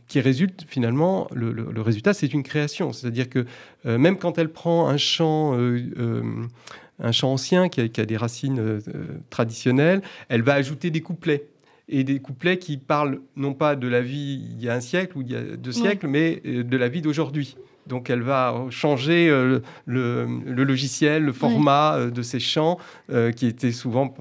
[0.09, 2.93] qui résulte finalement, le, résultat, c'est une création.
[2.93, 3.45] C'est-à-dire que
[3.85, 8.81] même quand elle prend un chant, un chant ancien qui a des racines
[9.29, 11.49] traditionnelles, elle va ajouter des couplets
[11.89, 15.19] et des couplets qui parlent non pas de la vie il y a un siècle
[15.19, 17.57] ou il y a deux siècles, mais euh, de la vie d'aujourd'hui.
[17.87, 22.79] Donc elle va changer euh, le, logiciel, le format euh, de ces chants
[23.37, 24.15] qui étaient souvent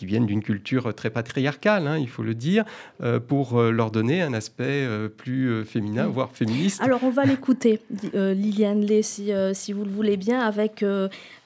[0.00, 2.64] qui viennent d'une culture très patriarcale, hein, il faut le dire,
[3.02, 6.80] euh, pour euh, leur donner un aspect euh, plus féminin, voire féministe.
[6.82, 7.80] Alors on va l'écouter,
[8.14, 10.82] Liliane Lé, si, si, vous le voulez bien, avec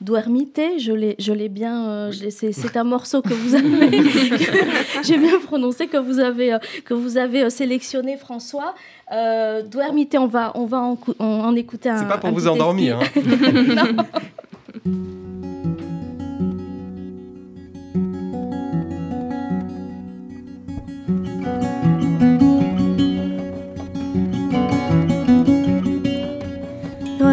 [0.00, 0.60] Duermite.
[0.78, 3.90] Je l'ai bien, c'est un morceau que vous avez,
[5.02, 8.76] j'ai bien prononcé, que vous avez, que vous avez sélectionné, François.
[9.10, 11.98] Euh, Duermite, on va, on va en, en, écouter un.
[11.98, 13.00] C'est pas pour vous endormir.
[13.00, 13.96] Hein.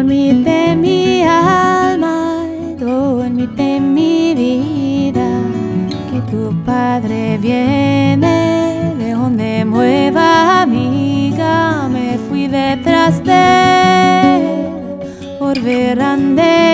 [0.02, 2.44] Dormite mi alma,
[2.76, 5.28] dormite mi vida,
[6.10, 14.42] que tu Padre viene de donde mueva amiga, me fui detrás de
[15.38, 15.98] por ver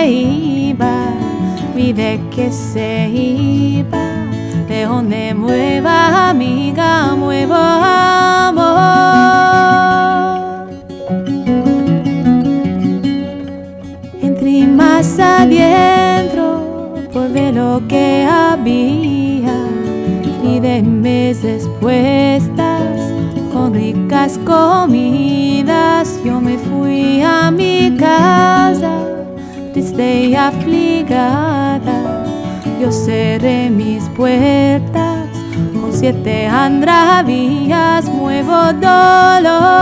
[0.07, 1.13] iba,
[1.75, 4.25] vi de que se iba,
[4.67, 8.89] de donde mueva amiga, muevo amor.
[14.99, 19.55] Más adentro por ver lo que había.
[20.43, 23.13] Y de meses puestas
[23.53, 28.91] con ricas comidas yo me fui a mi casa
[29.71, 32.25] triste y afligada.
[32.81, 35.29] Yo cerré mis puertas
[35.79, 39.79] con siete andravías muevo dolor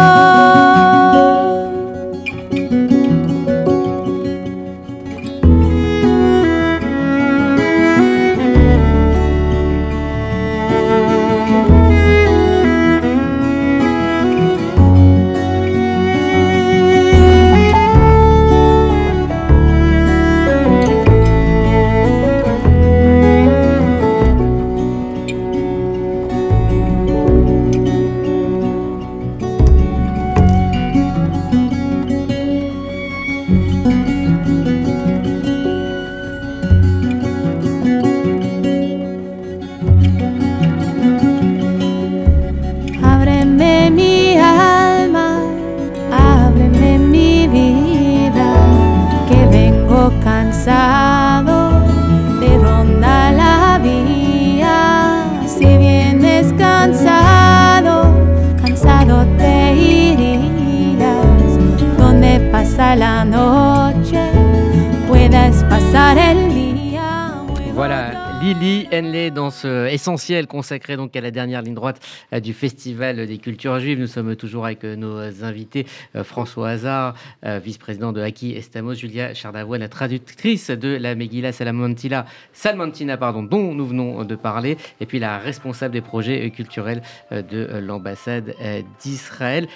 [70.27, 72.01] essentiel consacré donc à la dernière ligne droite
[72.33, 73.99] euh, du Festival des cultures juives.
[73.99, 75.85] Nous sommes toujours avec euh, nos invités
[76.15, 77.13] euh, François Hazard,
[77.43, 83.73] vice-président de Haki Estamos, Julia Chardavoine, la traductrice de la Megillah Salamantina, Salmantina pardon, dont
[83.73, 88.55] nous venons de parler, et puis la responsable des projets culturels de l'ambassade
[89.01, 89.67] d'Israël.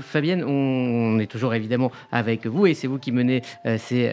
[0.00, 3.42] Fabienne, on, est toujours évidemment avec vous et c'est vous qui menez
[3.78, 4.10] ces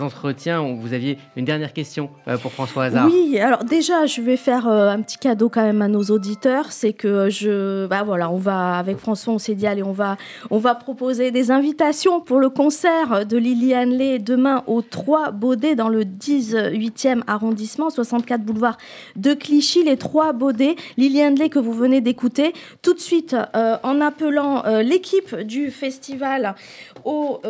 [0.00, 0.62] entretiens.
[0.62, 2.10] Vous aviez une dernière question
[2.42, 3.08] pour François Hazard.
[3.10, 6.72] Oui, alors déjà, je vais faire euh, un petit cadeau quand même à nos auditeurs.
[6.72, 10.16] C'est que je, bah voilà, on va avec François, on s'est dit allez, on va,
[10.50, 15.74] on va proposer des invitations pour le concert de Lily Hanley demain au 3 Baudets
[15.74, 18.78] dans le 18e arrondissement, 64 boulevard
[19.16, 19.84] de Clichy.
[19.84, 24.64] Les trois Baudets, Lily Hanley que vous venez d'écouter, tout de suite euh, en appelant
[24.64, 26.54] euh, l'équipe du festival
[27.04, 27.40] au,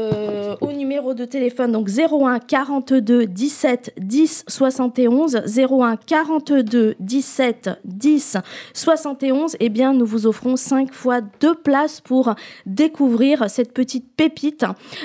[0.60, 8.36] au numéro de téléphone donc 01 42 17 10 71 01 42 17 10
[8.74, 12.34] 71 eh bien nous vous offrons 5 fois deux places pour
[12.66, 14.64] découvrir cette petite pépite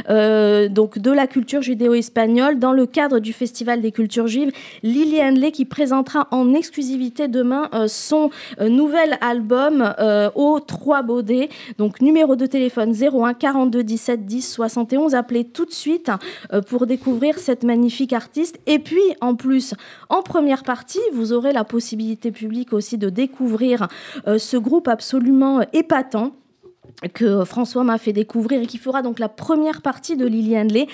[0.10, 4.52] euh, donc de la culture judéo-espagnole dans le cadre du Festival des cultures juives.
[4.84, 9.94] Lily Handley qui présentera en exclusivité demain euh, son euh, nouvel album
[10.36, 11.50] au 3 Baudets.
[11.78, 16.12] Donc numéro de téléphone 01 42 17 10 71 appelez tout de suite
[16.68, 18.60] pour découvrir cette magnifique artiste.
[18.66, 19.74] Et puis en plus
[20.10, 21.77] en première partie vous aurez la possibilité
[22.32, 23.88] publique aussi de découvrir
[24.28, 26.34] euh, ce groupe absolument épatant
[27.14, 30.88] que François m'a fait découvrir et qui fera donc la première partie de Lily Handley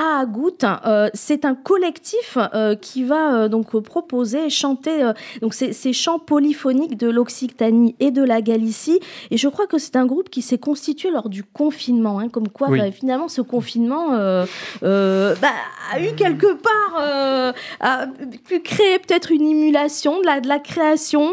[0.00, 0.62] à Agout.
[0.64, 5.10] Euh, c'est un collectif euh, qui va euh, donc proposer et chanter
[5.42, 9.00] donc ces, ces chants polyphoniques de l'Occitanie et de la Galicie.
[9.32, 12.20] Et je crois que c'est un groupe qui s'est constitué lors du confinement.
[12.20, 12.78] hein, comme quoi, Oui.
[12.78, 14.46] bah, finalement, ce confinement euh,
[14.84, 15.48] euh, bah,
[15.92, 18.06] a eu quelque part euh, a
[18.46, 21.28] pu créer peut-être une émulation de la, de la création.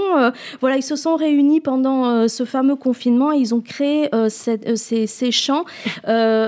[0.61, 5.05] voilà, ils se sont réunis pendant ce fameux confinement et ils ont créé cette- ces,
[5.05, 5.65] ces chants.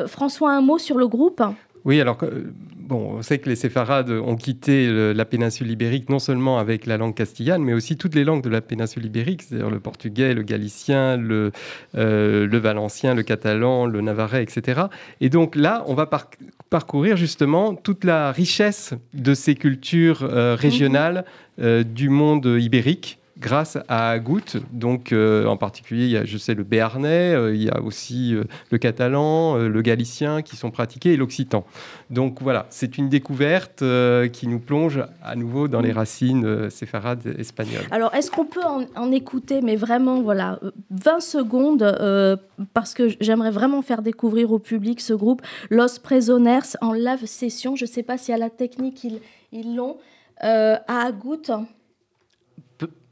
[0.07, 1.43] François, un mot sur le groupe?
[1.87, 6.09] Oui, alors, euh, bon, on sait que les séfarades ont quitté le- la péninsule ibérique
[6.09, 9.41] non seulement avec la langue castillane, mais aussi toutes les langues de la péninsule ibérique,
[9.43, 11.53] c'est-à-dire le portugais, le galicien, le,
[11.95, 14.81] euh, le valencien, le catalan, le navarrais, etc.
[15.21, 16.29] Et donc là, on va par-
[16.69, 21.23] parcourir justement toute la richesse de ces cultures euh, régionales
[21.61, 24.57] euh, du monde ibérique grâce à Goutte.
[24.71, 27.81] Donc, euh, en particulier, il y a, je sais, le béarnais, euh, il y a
[27.81, 31.65] aussi euh, le catalan, le galicien qui sont pratiqués et l'occitan.
[32.09, 33.83] Donc voilà, c'est une découverte
[34.31, 37.85] qui nous plonge à nouveau dans les racines euh, séfarades espagnoles.
[37.91, 42.39] Alors, est-ce qu'on peut en, en écouter, mais vraiment, voilà, euh, 20 secondes,
[42.73, 47.75] parce que j'aimerais vraiment faire découvrir au public ce groupe Los Presoners en live session.
[47.75, 49.05] Je ne sais pas si à la technique
[49.51, 49.97] ils l'ont.
[50.39, 51.51] À Agout,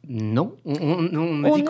[0.10, 1.64] Non, on, on- on m'a dit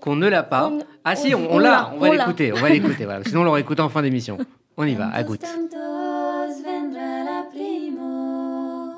[0.00, 0.68] qu'on ne l'a pas.
[0.68, 3.04] on- ah si, on- on, on on l'a, on va l'écouter, on va l'écouter.
[3.04, 3.24] Voilà.
[3.24, 4.38] Sinon, on l'aurait écouté en fin d'émission.
[4.76, 5.40] On y va, à goutte.
[5.42, 8.92] Tantos vendrá la primo,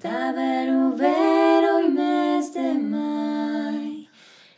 [0.00, 4.06] tabelo vero y mes de mai.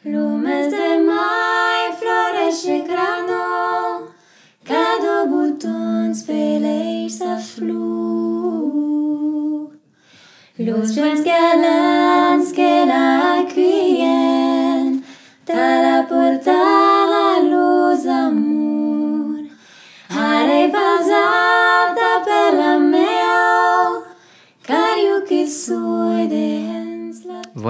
[0.04, 4.09] Lo mes de mai floresce grano,
[4.64, 5.24] cada
[7.22, 9.30] a flor.
[10.62, 15.03] Los vents galants que la accueillent,
[15.46, 16.60] ta la portara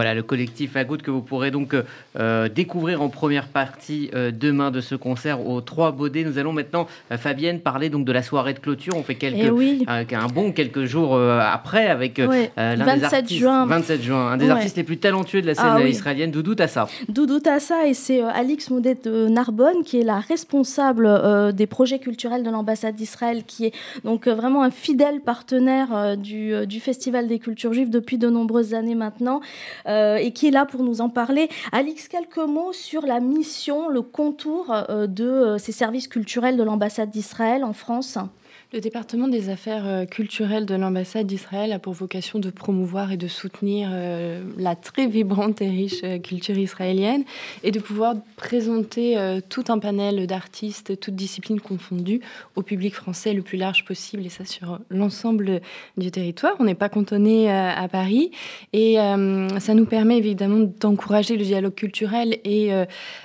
[0.01, 1.83] Voilà le collectif à goutte que vous pourrez donc euh,
[2.19, 6.25] euh, découvrir en première partie euh, demain de ce concert aux Trois Baudets.
[6.25, 8.95] Nous allons maintenant, euh, Fabienne, parler donc de la soirée de clôture.
[8.97, 9.85] On fait quelques, Eh oui.
[9.87, 13.67] un bon quelques jours après avec Ouais, l'un des 27 artistes, juin.
[13.67, 14.53] 27 juin, un des Ouais.
[14.53, 15.91] artistes les plus talentueux de la scène Ah oui.
[15.91, 16.89] israélienne, Doudou Tassa.
[17.11, 22.43] Doudou Tassa et c'est Alix Moudet de Narbonne qui est la responsable des projets culturels
[22.43, 23.73] de l'ambassade d'Israël, qui est
[24.05, 28.95] donc vraiment un fidèle partenaire du, du Festival des cultures juives depuis de nombreuses années
[28.95, 29.43] maintenant
[29.91, 31.49] euh, et qui est là pour nous en parler.
[31.73, 36.63] Alix, quelques mots sur la mission, le contour euh, de euh, ces services culturels de
[36.63, 38.17] l'ambassade d'Israël en France.
[38.73, 43.17] Le département des affaires euh, culturelles de l'ambassade d'Israël a pour vocation de promouvoir et
[43.17, 47.25] de soutenir euh, la très vibrante et riche euh, culture israélienne
[47.65, 52.21] et de pouvoir présenter tout un panel d'artistes, toutes disciplines confondues,
[52.55, 55.61] au public français le plus large possible et ça sur l'ensemble
[55.97, 56.55] du territoire.
[56.61, 58.31] On n'est pas cantonné à Paris
[58.73, 62.71] et ça nous permet évidemment d'encourager le dialogue culturel et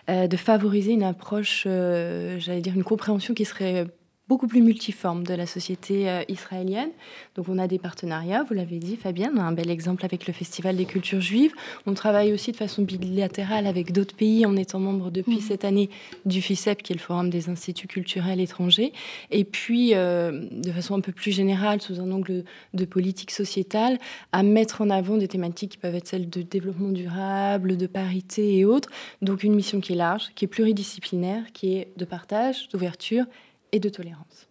[0.07, 3.85] de favoriser une approche, j'allais dire une compréhension qui serait
[4.27, 6.89] beaucoup plus multiforme de la société euh, israélienne.
[7.35, 10.25] Donc on a des partenariats, vous l'avez dit Fabienne, on a un bel exemple avec
[10.25, 11.53] le Festival des cultures juives.
[11.85, 15.89] On travaille aussi de façon bilatérale avec d'autres pays en étant membre depuis cette année
[16.25, 18.93] du FICEP, qui est le Forum des instituts culturels étrangers.
[19.29, 23.99] Et puis, euh, de façon un peu plus générale, sous un angle de politique sociétale,
[24.31, 28.57] à mettre en avant des thématiques qui peuvent être celles de développement durable, de parité
[28.57, 28.89] et autres.
[29.21, 33.25] Donc une mission qui est large, qui est pluridisciplinaire, qui est de partage, d'ouverture
[33.71, 34.47] et de tolérance.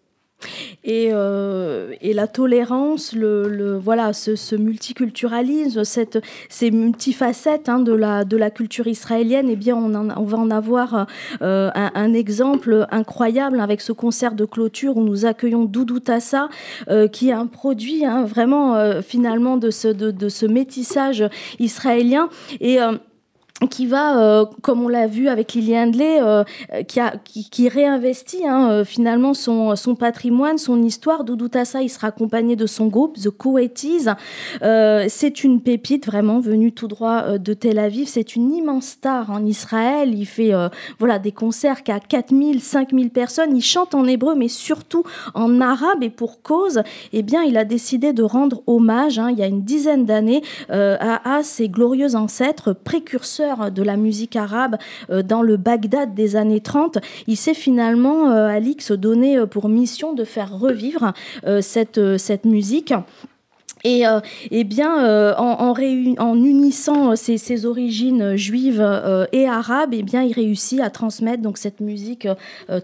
[0.84, 5.82] Et, euh, la tolérance, le, voilà, ce, multiculturalisme,
[6.48, 11.06] ces multifacettes hein, de, la, culture israélienne, eh bien, on, va en avoir
[11.42, 16.48] euh, un, exemple incroyable avec ce concert de clôture où nous accueillons Doudou Tassa,
[16.88, 21.24] euh, qui est un produit hein, vraiment finalement de ce, de, ce métissage
[21.58, 22.28] israélien.
[22.60, 22.78] Et
[23.70, 26.42] qui va, euh, comme on l'a vu avec Lily Handley, euh,
[26.84, 31.22] qui, réinvestit hein, euh, finalement son, patrimoine, son histoire.
[31.22, 34.06] Doudou Tassa, il sera accompagné de son groupe, The Kuwaitis.
[34.60, 38.08] c'est une pépite vraiment venue tout droit de Tel Aviv.
[38.08, 40.14] C'est une immense star en Israël.
[40.14, 40.52] Il fait
[40.98, 43.56] voilà, des concerts qui a 4000, 5000 personnes.
[43.56, 46.02] Il chante en hébreu, mais surtout en arabe.
[46.02, 46.82] Et pour cause,
[47.12, 50.42] eh bien, il a décidé de rendre hommage, hein, il y a une dizaine d'années,
[50.68, 54.76] à ses glorieux ancêtres, précurseurs de la musique arabe
[55.10, 59.68] euh, dans le Bagdad des années 30, il s'est finalement, euh, Alix, donné euh, pour
[59.68, 61.12] mission de faire revivre
[61.60, 62.94] cette, cette musique.
[63.84, 70.02] Et euh, eh bien, euh, en, unissant ses, ses, origines juives euh, et arabes, eh
[70.02, 72.26] bien, il réussit à transmettre donc cette musique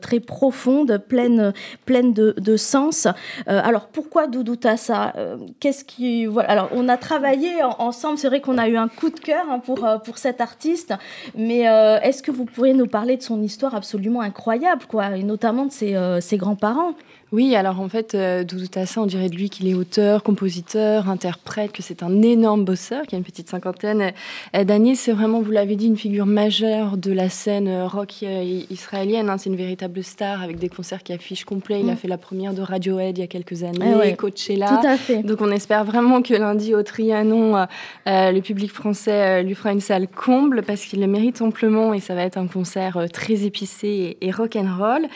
[0.02, 1.54] très profonde, pleine,
[1.86, 3.08] pleine de, sens.
[3.46, 5.14] alors, pourquoi Doudou Tassa
[5.58, 8.18] Qu'est-ce qui voilà Alors, on a travaillé en, ensemble.
[8.18, 10.92] C'est vrai qu'on a eu un coup de cœur hein, pour pour cet artiste.
[11.34, 15.64] Mais est-ce que vous pourriez nous parler de son histoire absolument incroyable, quoi, et notamment
[15.64, 16.94] de ses, ses grands-parents?
[17.32, 21.08] Oui, alors en fait, euh, Doudou Tassa, on dirait de lui qu'il est auteur, compositeur,
[21.08, 24.12] interprète, que c'est un énorme bosseur, qui a une petite cinquantaine
[24.56, 24.94] euh, d'années.
[24.94, 29.30] C'est vraiment, vous l'avez dit, une figure majeure de la scène euh, rock israélienne.
[29.30, 29.38] Hein.
[29.38, 31.80] C'est une véritable star avec des concerts qui affichent complet.
[31.80, 31.90] Il mm.
[31.90, 34.14] a fait la première de Radiohead il y a quelques années, ah ouais.
[34.14, 34.68] Coachella.
[34.68, 35.22] Tout à fait.
[35.22, 37.66] Donc on espère vraiment que lundi au Trianon,
[38.06, 41.94] euh, le public français euh, lui fera une salle comble parce qu'il le mérite amplement
[41.94, 45.06] et ça va être un concert euh, très épicé et, et rock'n'roll.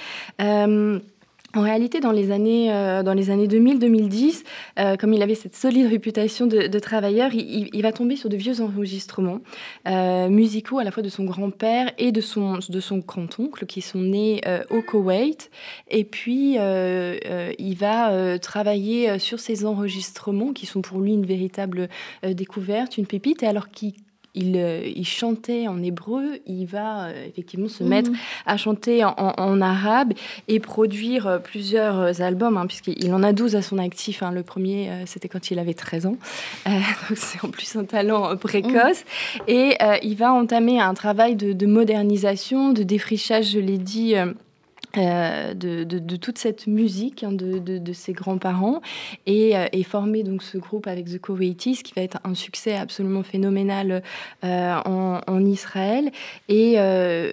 [0.40, 0.98] Euh,
[1.54, 4.42] en réalité, dans les années, euh, dans les années 2000-2010,
[4.78, 8.60] euh, comme il avait cette solide réputation de, travailleur, il, va tomber sur de vieux
[8.60, 9.40] enregistrements
[9.86, 12.58] euh, musicaux à la fois de son grand-père et de son,
[13.06, 15.50] grand-oncle qui sont nés euh, au Koweït.
[15.88, 21.26] Et puis, euh, euh, il va travailler sur ces enregistrements qui sont pour lui une
[21.26, 21.88] véritable
[22.22, 23.94] découverte, une pépite, et alors qu'il
[24.34, 28.16] il, euh, il, chantait en hébreu, il va euh, effectivement se mettre mmh.
[28.46, 30.12] à chanter en, en, en, arabe
[30.48, 34.22] et produire euh, plusieurs albums, hein, puisqu'il en a 12 à son actif.
[34.22, 34.32] Hein.
[34.32, 36.16] Le premier, c'était quand il avait 13 ans.
[36.66, 36.70] Euh,
[37.08, 39.04] donc c'est en plus un talent précoce.
[39.04, 39.42] Mmh.
[39.48, 44.32] Et il va entamer un travail de, de, modernisation, de défrichage, je l'ai dit euh,
[44.96, 48.80] de, de, toute cette musique hein, de, de, ses grands-parents
[49.26, 52.76] et, euh, et, former donc ce groupe avec The Kuwaitis qui va être un succès
[52.76, 54.02] absolument phénoménal
[54.44, 56.10] euh, en, en, Israël.
[56.48, 57.32] Et euh,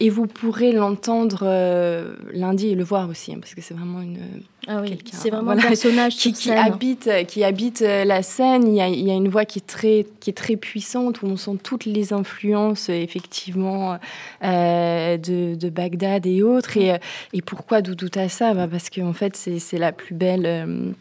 [0.00, 4.00] et vous pourrez l'entendre euh, lundi et le voir aussi, hein, parce que c'est vraiment
[4.00, 4.18] une.
[4.66, 8.68] Ah oui, c'est vraiment voilà, un personnage qui, qui habite, qui habite euh, la scène.
[8.68, 11.22] Il y, a, il y, a, une voix qui est très, qui est très puissante
[11.22, 13.98] où on sent toutes les influences effectivement
[14.44, 16.76] euh, de, de, Bagdad et autres.
[16.76, 16.96] Et,
[17.32, 18.54] et pourquoi Doudou Tassa?
[18.54, 20.46] Bah Parce qu'en fait, c'est la plus belle.
[20.46, 20.92] Euh,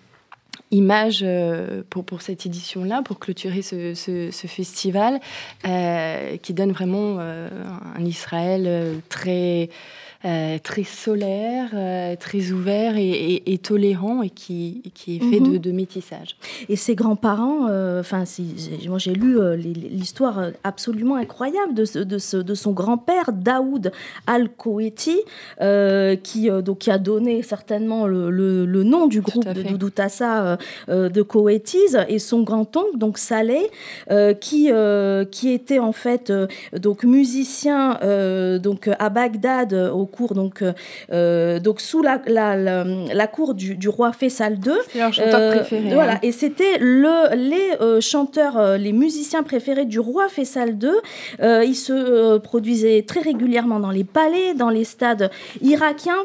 [0.71, 5.19] image euh, pour, pour cette édition-là, pour clôturer ce, ce, festival,
[5.67, 7.49] euh, qui donne vraiment euh,
[7.95, 9.69] un Israël très
[10.23, 15.39] euh, très solaire, euh, très ouvert et, et, et, tolérant et qui, qui est fait
[15.39, 15.51] mm -hmm.
[15.53, 16.35] de, de, métissage.
[16.69, 17.63] Et ses grands-parents,
[17.99, 19.31] enfin, euh, moi j'ai lu
[19.99, 23.91] l'histoire absolument incroyable de, ce, de, ce, de son grand-père Daoud
[24.27, 25.17] Al-Koueti,
[25.61, 29.89] euh, qui, donc, qui a donné certainement le, le, le nom du groupe de Doudou
[29.89, 30.57] Tassa
[30.87, 33.67] de Kouetis et son grand-oncle, donc Saleh,
[34.39, 34.63] qui,
[35.35, 36.31] qui était en fait
[36.85, 37.81] donc musicien
[38.67, 40.63] donc à Bagdad au cour donc
[41.11, 44.73] euh, donc sous la, la, la, la cour du, du, roi Faisal II.
[44.91, 45.93] C'est leur chanteur euh, préféré.
[45.93, 46.19] Voilà, hein.
[46.21, 50.89] et c'était le les euh, chanteurs, euh, les musiciens préférés du roi Faisal II.
[51.41, 55.31] Euh, ils se produisaient très régulièrement dans les palais, dans les stades
[55.61, 56.23] irakiens.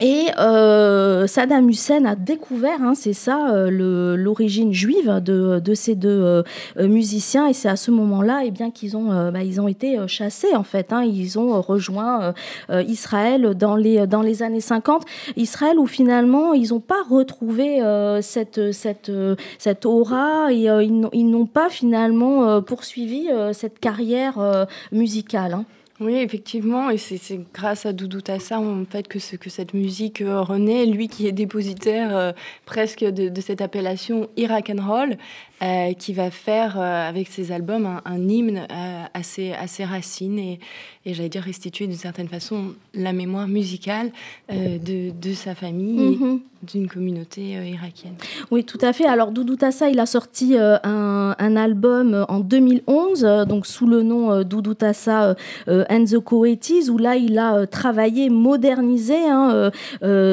[0.00, 6.08] Et euh, Saddam Hussein a découvert, hein, c'est ça, euh, l'origine juive de, ces deux
[6.08, 6.42] euh,
[6.78, 7.46] euh, musiciens.
[7.46, 10.92] Et c'est à ce moment-là eh qu'ils ont, bah, ont été chassés, en fait.
[10.92, 11.04] hein.
[11.04, 12.34] Ils ont rejoint
[12.70, 15.04] Israël dans les, dans les années 50.
[15.36, 17.80] Israël où finalement, ils n'ont pas retrouvé
[18.20, 19.12] cette, cette,
[19.58, 25.52] cette aura et ils n'ont- pas finalement poursuivi cette carrière musicale.
[25.54, 25.64] hein.
[26.00, 27.20] Oui, effectivement, et c'est
[27.54, 31.28] grâce à Doudou Tassa en fait que, ce- que cette musique euh, renaît, lui qui
[31.28, 32.32] est dépositaire euh,
[32.66, 35.16] presque de, cette appellation Iraq and Roll,
[35.62, 39.66] euh, qui va faire euh, avec ses albums un, un hymne euh, à, ses, à
[39.66, 40.58] ses racines et,
[41.06, 44.10] et j'allais dire restituer d'une certaine façon la mémoire musicale
[44.50, 46.40] euh, de, de sa famille Mhm.
[46.62, 48.14] d'une communauté irakienne.
[48.50, 49.04] Oui, tout à fait.
[49.06, 54.02] Alors, Doudou Tassa, il a sorti un, un album en 2011, euh, donc sous le
[54.02, 55.36] nom Doudou Tassa
[55.68, 59.70] and the Coetis, où là, il a travaillé, modernisé hein,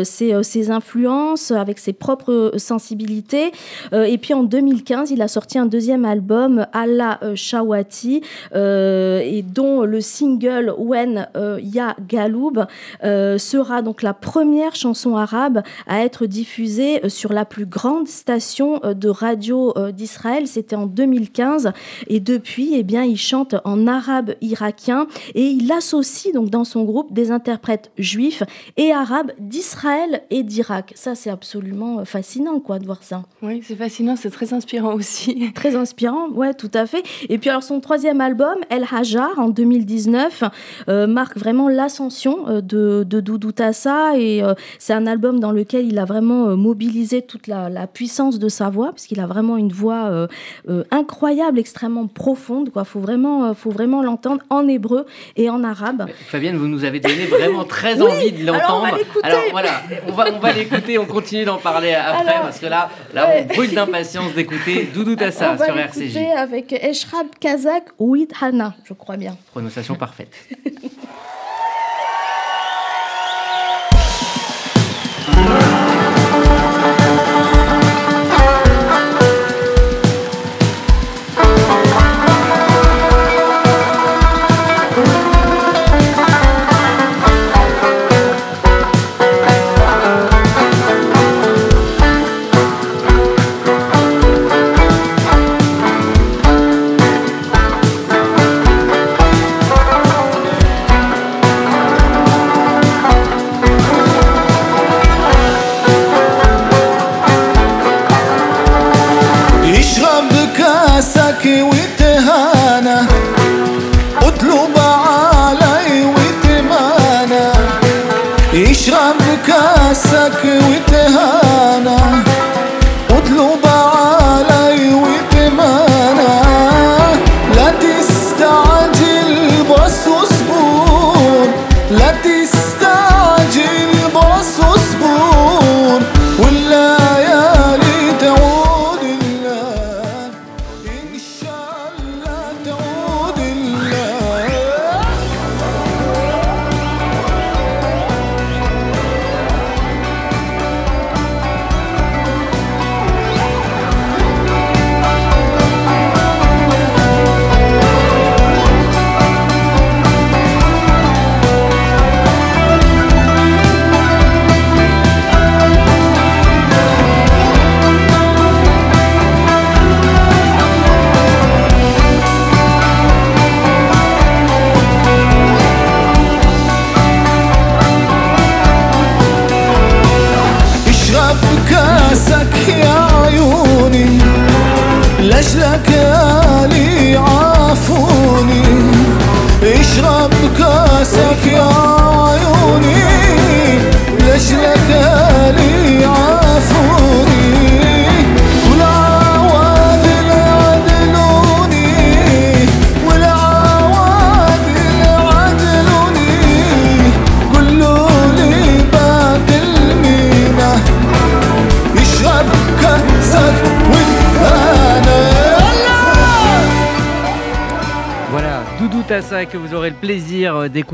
[0.04, 3.52] ses, ses influences avec ses propres sensibilités.
[3.94, 8.22] Et puis, en 2015, il a sorti un deuxième album, Allah euh, Shawati,
[8.56, 12.66] euh, et dont le single When euh, Ya Galoub
[13.04, 19.10] sera donc la première chanson arabe à être diffusée sur la plus grande station de
[19.10, 20.48] radio d'Israël.
[20.48, 21.72] C'était en 2015
[22.08, 26.84] et depuis, eh bien, il chante en arabe irakien et il associe donc dans son
[26.84, 28.44] groupe des interprètes juifs
[28.78, 30.94] et arabes d'Israël et d'Irak.
[30.96, 33.24] Ça, c'est absolument fascinant, quoi, de voir ça.
[33.42, 35.52] Oui, c'est fascinant, c'est très inspirant aussi.
[35.56, 37.04] Très inspirant, ouais, tout à fait.
[37.30, 40.44] Et puis alors son troisième album, El Hajar, en 2019,
[40.90, 45.52] euh, marque vraiment l'ascension euh, de, de Doudou Tassa et euh, c'est un album dans
[45.52, 49.26] lequel il a vraiment mobilisé toute la, la puissance de sa voix parce qu'il a
[49.26, 50.28] vraiment une voix euh,
[50.70, 52.70] euh, incroyable, extrêmement profonde.
[52.72, 56.08] Quoi, faut vraiment, faut vraiment l'entendre en hébreu et en arabe.
[56.28, 58.98] Fabienne, vous nous avez donné vraiment très Oui, envie de alors on l'entendre.
[59.24, 59.28] va.
[59.28, 59.70] Alors voilà,
[60.08, 63.28] on va, on va l'écouter, on continue d'en parler après Alors, parce que là, là
[63.28, 63.48] ouais.
[63.50, 66.18] on brûle d'impatience d'écouter Doudou Tassa On va sur RCJ.
[66.38, 69.38] avec Eshrab Kazak Ouid Hana, je crois bien.
[69.52, 70.34] Prononciation parfaite.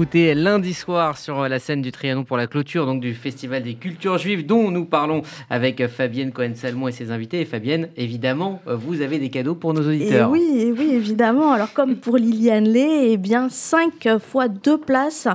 [0.07, 3.73] d'écouter lundi soir sur la scène du Trianon pour la clôture donc du Festival des
[3.73, 7.41] cultures juives dont nous parlons avec Fabienne Cohen-Salmon et ses invités.
[7.41, 10.29] Et Fabienne, évidemment, vous avez des cadeaux pour nos Et auditeurs.
[10.29, 11.51] oui, et oui, évidemment.
[11.51, 15.27] Alors comme pour Liliane Lay, eh bien 5 fois 2 places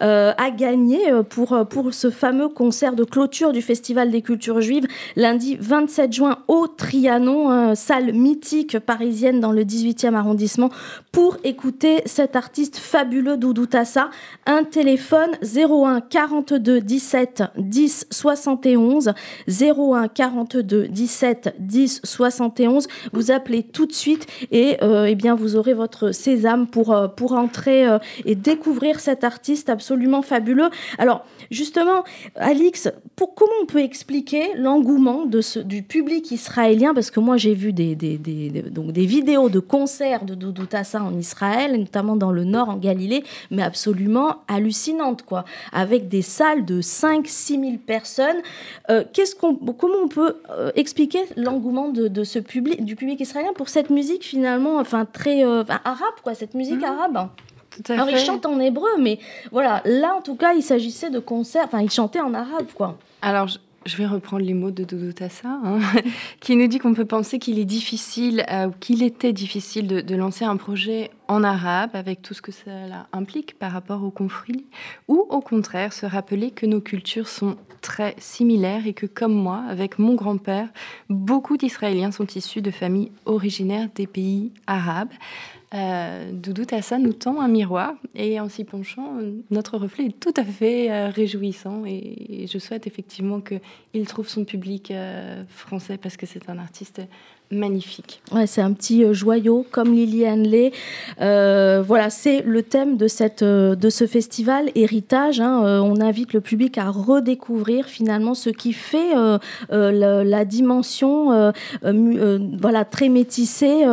[0.00, 4.22] euh, à gagner euh, pour, euh, pour ce fameux concert de clôture du Festival des
[4.22, 10.70] cultures juives lundi 27 juin au Trianon, euh, salle mythique parisienne dans le 18e arrondissement
[11.12, 14.08] pour écouter cet artiste fabuleux Doudou Tassa.
[14.46, 19.12] Un téléphone 01 42 17 10 71
[19.48, 22.86] 01 42 17 10 71.
[23.12, 27.08] Vous appelez tout de suite et euh, eh bien vous aurez votre sésame pour, euh,
[27.08, 30.68] pour entrer euh, et découvrir cet artiste absolument fabuleux.
[30.98, 32.04] Alors justement,
[32.36, 35.24] Alix, pour, comment on peut expliquer l'engouement
[35.64, 36.92] du public israélien?
[36.92, 38.18] Parce que moi j'ai vu des- des-
[38.70, 42.76] donc des vidéos de concerts de Doudou Tassa en Israël, notamment dans le nord, en
[42.76, 44.03] Galilée, mais absolument
[44.48, 48.36] hallucinantes, quoi, avec des salles de 5-6 000 personnes.
[48.90, 53.20] Euh, qu'est-ce qu'on, comment on peut euh, expliquer l'engouement de, de ce public, du public
[53.20, 57.28] israélien pour cette musique finalement, enfin très euh, arabe, quoi, cette musique arabe?
[57.70, 58.12] Tout à alors, fait.
[58.12, 59.18] il chante en hébreu, mais
[59.50, 62.98] voilà, là, en tout cas, il s'agissait de concerts, enfin, il chantait en arabe, quoi.
[63.20, 65.78] Alors, je, vais reprendre les mots de Dodo Tassa, hein,
[66.40, 70.14] qui nous dit qu'on peut penser qu'il est difficile, euh, qu'il était difficile de, de
[70.14, 74.64] lancer un projet en arabe, avec tout ce que cela implique par rapport au conflit,
[75.08, 79.62] ou au contraire, se rappeler que nos cultures sont très similaires et que, comme moi,
[79.68, 80.68] avec mon grand-père,
[81.08, 85.12] beaucoup d'Israéliens sont issus de familles originaires des pays arabes.
[85.74, 89.18] Euh, Doudou Tassa nous tend un miroir et en s'y penchant,
[89.50, 94.28] notre reflet est tout à fait euh, réjouissant et, et je souhaite effectivement qu'il trouve
[94.28, 97.02] son public euh, français parce que c'est un artiste
[97.54, 98.20] magnifique.
[98.32, 100.72] Ouais, c'est un petit euh, joyau comme Liliane Lay.
[101.20, 105.40] Euh, voilà, c'est le thème de, cette, euh, de ce festival Héritage.
[105.40, 105.60] hein.
[105.82, 109.38] On invite le public à redécouvrir finalement ce qui fait euh,
[109.70, 111.52] la, la dimension euh,
[111.84, 113.84] euh, euh, voilà, très métissée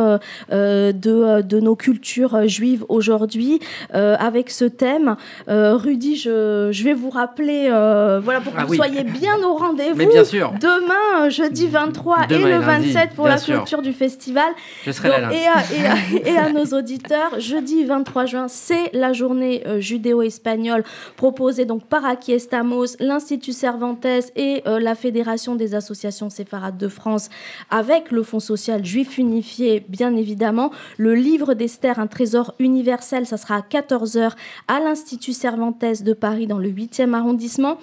[0.50, 3.60] de, de nos cultures juives aujourd'hui
[3.94, 5.16] euh, avec ce thème.
[5.48, 8.76] Euh, Rudy, je, je vais vous rappeler, euh, voilà, pour que Ah vous oui.
[8.76, 9.96] soyez bien au rendez-vous.
[9.96, 10.52] Mais bien sûr.
[10.60, 13.51] Demain, jeudi 23 Demain et le lundi, 27 pour bien la sûr.
[13.56, 14.52] Clôture du festival.
[14.84, 15.36] Je serai là Donc, lundi.
[15.42, 19.80] et, à, et, à, et à nos auditeurs, jeudi 23 juin, c'est la journée euh,
[19.80, 20.84] judéo-espagnole
[21.16, 26.88] proposée donc par Aki Estamos, l'Institut Cervantes et euh, la Fédération des associations séfarades de
[26.88, 27.28] France
[27.70, 30.70] avec le Fonds social juif unifié, bien évidemment.
[30.96, 34.32] Le livre d'Esther, un trésor universel, ça sera à 14h
[34.68, 37.78] à l'Institut Cervantes de Paris dans le 8e arrondissement.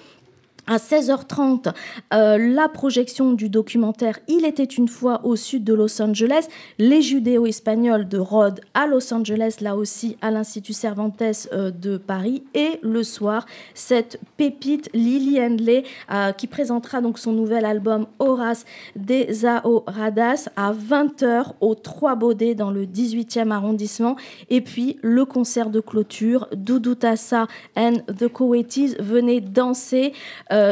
[0.70, 1.74] À 16h30,
[2.14, 6.46] euh, la projection du documentaire Il était une fois au sud de Los Angeles,
[6.78, 11.20] les judéo-espagnols de Rhodes à Los Angeles, là aussi à l'Institut Cervantes
[11.52, 12.44] euh, de Paris.
[12.54, 18.64] Et le soir, cette pépite Lily Handley euh, qui présentera donc son nouvel album Horace
[18.94, 24.14] des Ahoradas à 20h au 3 Baudets dans le 18e arrondissement.
[24.50, 30.12] Et puis le concert de clôture, Doudou Tassa and the Coetis, venez danser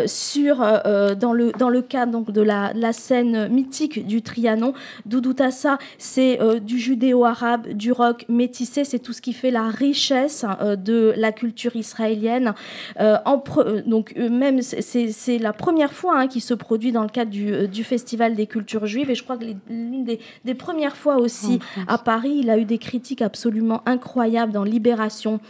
[0.07, 4.73] sur, euh, dans, le, dans le cadre donc, de la, la scène mythique du Trianon.
[5.07, 9.69] Doudou Tassa, c'est euh, du judéo-arabe, du rock métissé, c'est tout ce qui fait la
[9.69, 12.55] richesse euh, de la culture israélienne.
[13.01, 17.03] Euh, en euh, donc euh, même c'est- la première fois hein, qui se produit dans
[17.03, 20.21] le cadre du, euh, du Festival des cultures juives et je crois que l'une des,
[20.45, 25.41] des premières fois aussi à Paris, il a eu des critiques absolument incroyables dans Libération.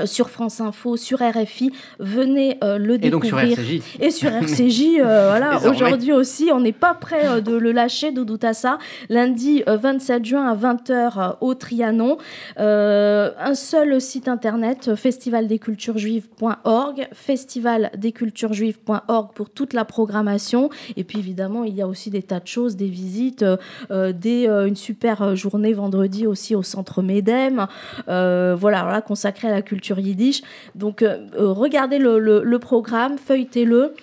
[0.00, 3.58] Euh, sur France Info, sur RFI, venez euh, le Et donc sur découvrir.
[3.58, 3.82] RCJ.
[4.00, 8.12] Et sur RCJ, euh, voilà, aujourd'hui aussi, on n'est pas prêt euh, de le lâcher,
[8.12, 8.78] Doudou Tassa.
[9.08, 12.18] Lundi euh, 27 juin à 20h euh, au Trianon.
[12.56, 20.70] Un seul site internet, festivaldesculturesjuives.org, festivaldesculturesjuives.org pour toute la programmation.
[20.96, 23.44] Et puis évidemment, il y a aussi des tas de choses, des visites,
[23.90, 27.66] des, une super journée vendredi aussi au centre Medem.
[28.06, 30.42] Voilà, voilà, consacrée à la culture yiddish.
[30.74, 33.94] Donc euh, euh, regardez le, le- le programme, feuilletez-le.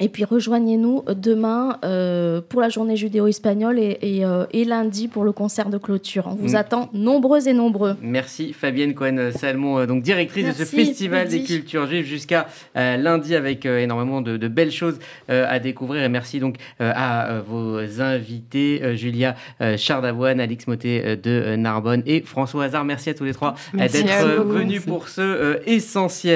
[0.00, 5.24] Et puis rejoignez-nous demain euh, pour la journée judéo-espagnole et, et, euh, et lundi pour
[5.24, 6.26] le concert de clôture.
[6.26, 6.56] On vous Mm.
[6.56, 7.96] attend nombreux et nombreux.
[8.00, 12.46] Merci Fabienne Cohen-Salmon, euh, donc directrice de ce festival des cultures juives jusqu'à
[12.76, 14.98] euh, lundi avec euh, énormément de, de belles choses
[15.28, 16.02] euh, à découvrir.
[16.02, 21.56] Et merci donc euh, à vos invités, euh, Julia euh, Chardavoine, Alix Motet euh, de
[21.56, 22.84] Narbonne et François Hazard.
[22.86, 26.30] Merci à tous les trois d'être venus pour ce euh, essentiel.